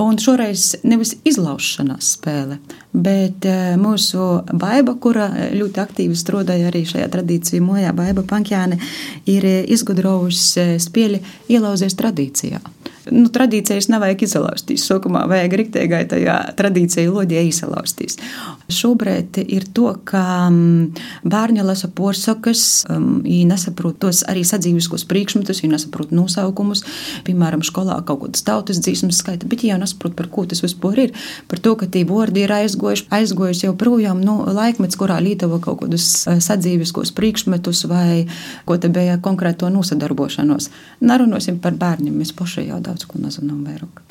Un 0.00 0.16
šoreiz 0.16 0.70
nevis 0.88 1.12
izlaušanās 1.28 2.14
spēle, 2.16 2.56
bet 2.96 3.44
eh, 3.44 3.74
mūsu 3.80 4.28
baiva, 4.56 4.94
kura 4.96 5.26
ļoti 5.52 5.82
aktīvi 5.82 6.16
strādāja 6.16 6.70
arī 6.70 6.86
šajā 6.88 7.10
tradīcijā, 7.12 7.60
mojā 7.64 7.92
baiva 7.96 8.24
Pankjāne, 8.24 8.80
ir 9.28 9.48
izgudrojusi 9.74 10.78
spēli 10.80 11.20
ielauzies 11.52 11.98
tradīcijā 12.00 12.62
nu, 13.10 13.26
tradīcijas 13.32 13.88
nevajag 13.92 14.26
izlaustīt. 14.26 14.80
Sākumā 14.82 15.24
vajag 15.30 15.56
rīktēgai 15.60 16.02
tajā 16.10 16.36
tradīcijā 16.58 17.10
lodē 17.10 17.42
izlaustīt. 17.48 18.20
Šobrīd 18.72 19.40
ir 19.42 19.66
to, 19.74 19.90
ka 20.08 20.22
mm, 20.48 21.02
bērni 21.28 21.64
lasa 21.66 21.90
porsakas, 21.92 22.84
viņi 22.88 23.42
mm, 23.44 23.50
nesaprot 23.52 23.98
tos 24.02 24.22
arī 24.30 24.44
sadzīviskos 24.46 25.04
priekšmetus, 25.10 25.62
viņi 25.64 25.74
nesaprot 25.74 26.14
nosaukumus. 26.14 26.84
Piemēram, 27.26 27.64
skolā 27.66 27.98
kaut 28.06 28.24
kādas 28.24 28.44
tautas 28.46 28.80
dzīsmas 28.82 29.20
skaita, 29.22 29.48
bet 29.50 29.64
viņi 29.64 29.74
jau 29.74 29.80
nesaprot, 29.82 30.16
par 30.18 30.30
ko 30.32 30.46
tas 30.48 30.62
vispār 30.64 31.06
ir. 31.06 31.16
Par 31.50 31.60
to, 31.62 31.74
ka 31.80 31.88
tie 31.90 32.04
vārdi 32.08 32.44
ir 32.46 32.54
aizgojuši, 32.54 33.08
aizgojuši 33.12 33.66
jau 33.68 33.74
projām 33.78 34.22
no 34.22 34.40
nu, 34.42 34.54
laikmets, 34.54 34.98
kurā 35.00 35.18
Lītava 35.22 35.58
kaut 35.62 35.82
kādus 35.82 36.06
eh, 36.26 36.40
sadzīviskos 36.42 37.12
priekšmetus 37.16 37.84
vai 37.90 38.26
ko 38.68 38.78
te 38.80 38.90
bija 38.92 39.18
konkrēto 39.22 39.70
nosadarbošanos. 39.72 40.70
Nerunāsim 41.04 41.60
par 41.62 41.76
bērniem, 41.78 42.14
mēs 42.22 42.34
paši 42.36 42.68
jau 42.68 42.80
daudz 42.82 42.91
daudz 42.92 43.08
ko 43.08 43.20
nezinām 43.22 43.64
vairāk. 43.64 44.02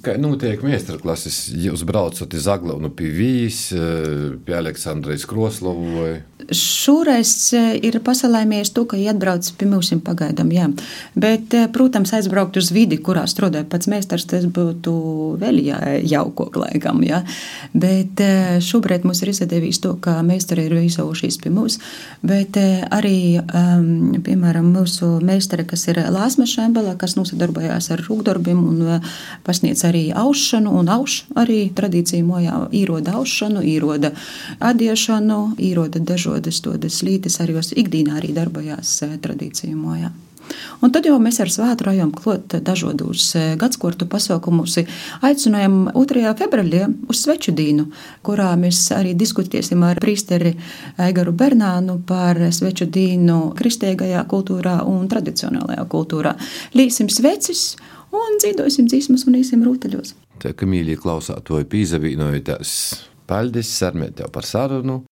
Kā 0.00 0.14
notiek 0.16 0.62
meistarklases? 0.64 1.50
Jūs 1.60 1.82
braucat 1.84 2.32
uz 2.32 2.46
Aglaunu 2.48 2.88
pie 2.96 3.10
Vīs, 3.12 3.66
eh, 3.76 4.36
pie 4.46 4.54
Aleksandras 4.56 5.26
Kroslovu 5.28 5.90
vai? 5.98 6.12
Šoreiz 6.56 7.52
eh, 7.52 7.74
ir 7.84 7.98
pasalēmies 8.00 8.72
to, 8.72 8.86
ka 8.88 8.96
atbrauc 8.96 9.44
pie 9.60 9.68
mums 9.68 9.90
pagaidām, 10.06 10.48
jā. 10.54 10.70
Bet, 11.14 11.52
eh, 11.52 11.66
protams, 11.68 12.14
aizbraukt 12.16 12.56
uz 12.56 12.70
vidi, 12.72 12.96
kurā 12.96 13.26
strādāja 13.28 13.68
pats 13.68 13.90
meistars, 13.92 14.24
tas 14.30 14.46
būtu 14.48 14.94
vēl 15.42 15.60
jā, 15.66 15.80
jaukok 16.14 16.56
laikam, 16.62 17.04
jā. 17.04 17.20
Bet 17.74 18.24
šobrīd 18.64 19.04
mums 19.04 19.20
ir 19.20 19.34
izdevies 19.34 19.82
to, 19.84 19.96
ka 20.00 20.22
meistari 20.24 20.64
ir 20.70 20.78
izsaušies 20.80 21.36
pie 21.42 21.52
mums, 21.52 21.76
bet 22.24 22.56
arī, 22.56 23.36
um, 23.42 24.16
piemēram, 24.24 24.72
mūsu 24.72 25.18
meistari, 25.20 25.68
kas 25.68 25.86
ir 25.92 26.00
Lāsma 26.08 26.48
Šembela, 26.48 26.96
kas 26.96 27.18
nosadarbojās 27.20 27.92
ar 27.92 28.04
rūkdarbiem 28.08 28.64
un 28.64 29.04
pasniedz 29.44 29.84
arī 29.90 30.06
aušanu 30.16 30.72
un 30.80 30.88
auš 30.88 31.24
arī 31.36 31.60
tradīciju 31.76 32.24
mojā 32.24 32.56
īroda 32.72 33.18
aušanu, 33.20 33.60
īroda 33.66 34.14
adiešanu, 34.72 35.40
īroda 35.58 36.00
dažo 36.00 36.30
dažādas 36.30 36.60
tādas 36.62 37.02
lītes 37.02 37.40
arī 37.40 37.58
ikdienā 37.58 38.18
arī 38.20 38.32
darbojās 38.34 39.02
e, 39.02 39.16
tradīciju 39.20 39.76
mojā. 39.76 40.10
Un 40.82 40.90
tad 40.90 41.06
jau 41.06 41.18
mēs 41.22 41.38
ar 41.40 41.50
svētu 41.50 41.84
rajām 41.86 42.10
klot 42.10 42.56
dažādos 42.66 43.34
e, 43.38 43.56
gadskortu 43.56 44.06
pasaukumus. 44.10 44.78
Aicinājām 45.22 45.92
2. 45.94 46.32
februārī 46.38 46.86
uz 47.08 47.20
sveču 47.22 47.52
dīnu, 47.54 47.86
kurā 48.22 48.56
mēs 48.58 48.90
arī 48.96 49.14
diskutēsim 49.14 49.82
ar 49.86 50.00
prīsteri 50.02 50.56
Aigaru 50.98 51.32
Bernānu 51.32 52.00
par 52.06 52.38
sveču 52.50 52.86
dīnu 52.86 53.54
kristīgajā 53.58 54.24
kultūrā 54.30 54.80
un 54.86 55.06
tradicionālajā 55.10 55.86
kultūrā. 55.90 56.34
Līsim 56.74 57.10
svecis 57.10 57.76
un 58.16 58.40
dzīvosim 58.40 58.88
dzīsmas 58.90 59.26
un 59.28 59.38
īsim 59.40 59.64
rūtaļos. 59.66 60.14
Tā 60.40 60.54
kā 60.56 60.68
mīļi 60.68 60.96
klausātoji 61.00 61.68
pīzavīnojotās. 61.70 62.74
Paldies, 63.30 63.70
Sarmē, 63.78 64.10
tev 64.16 64.32
par 64.34 64.48
sarunu! 64.48 65.02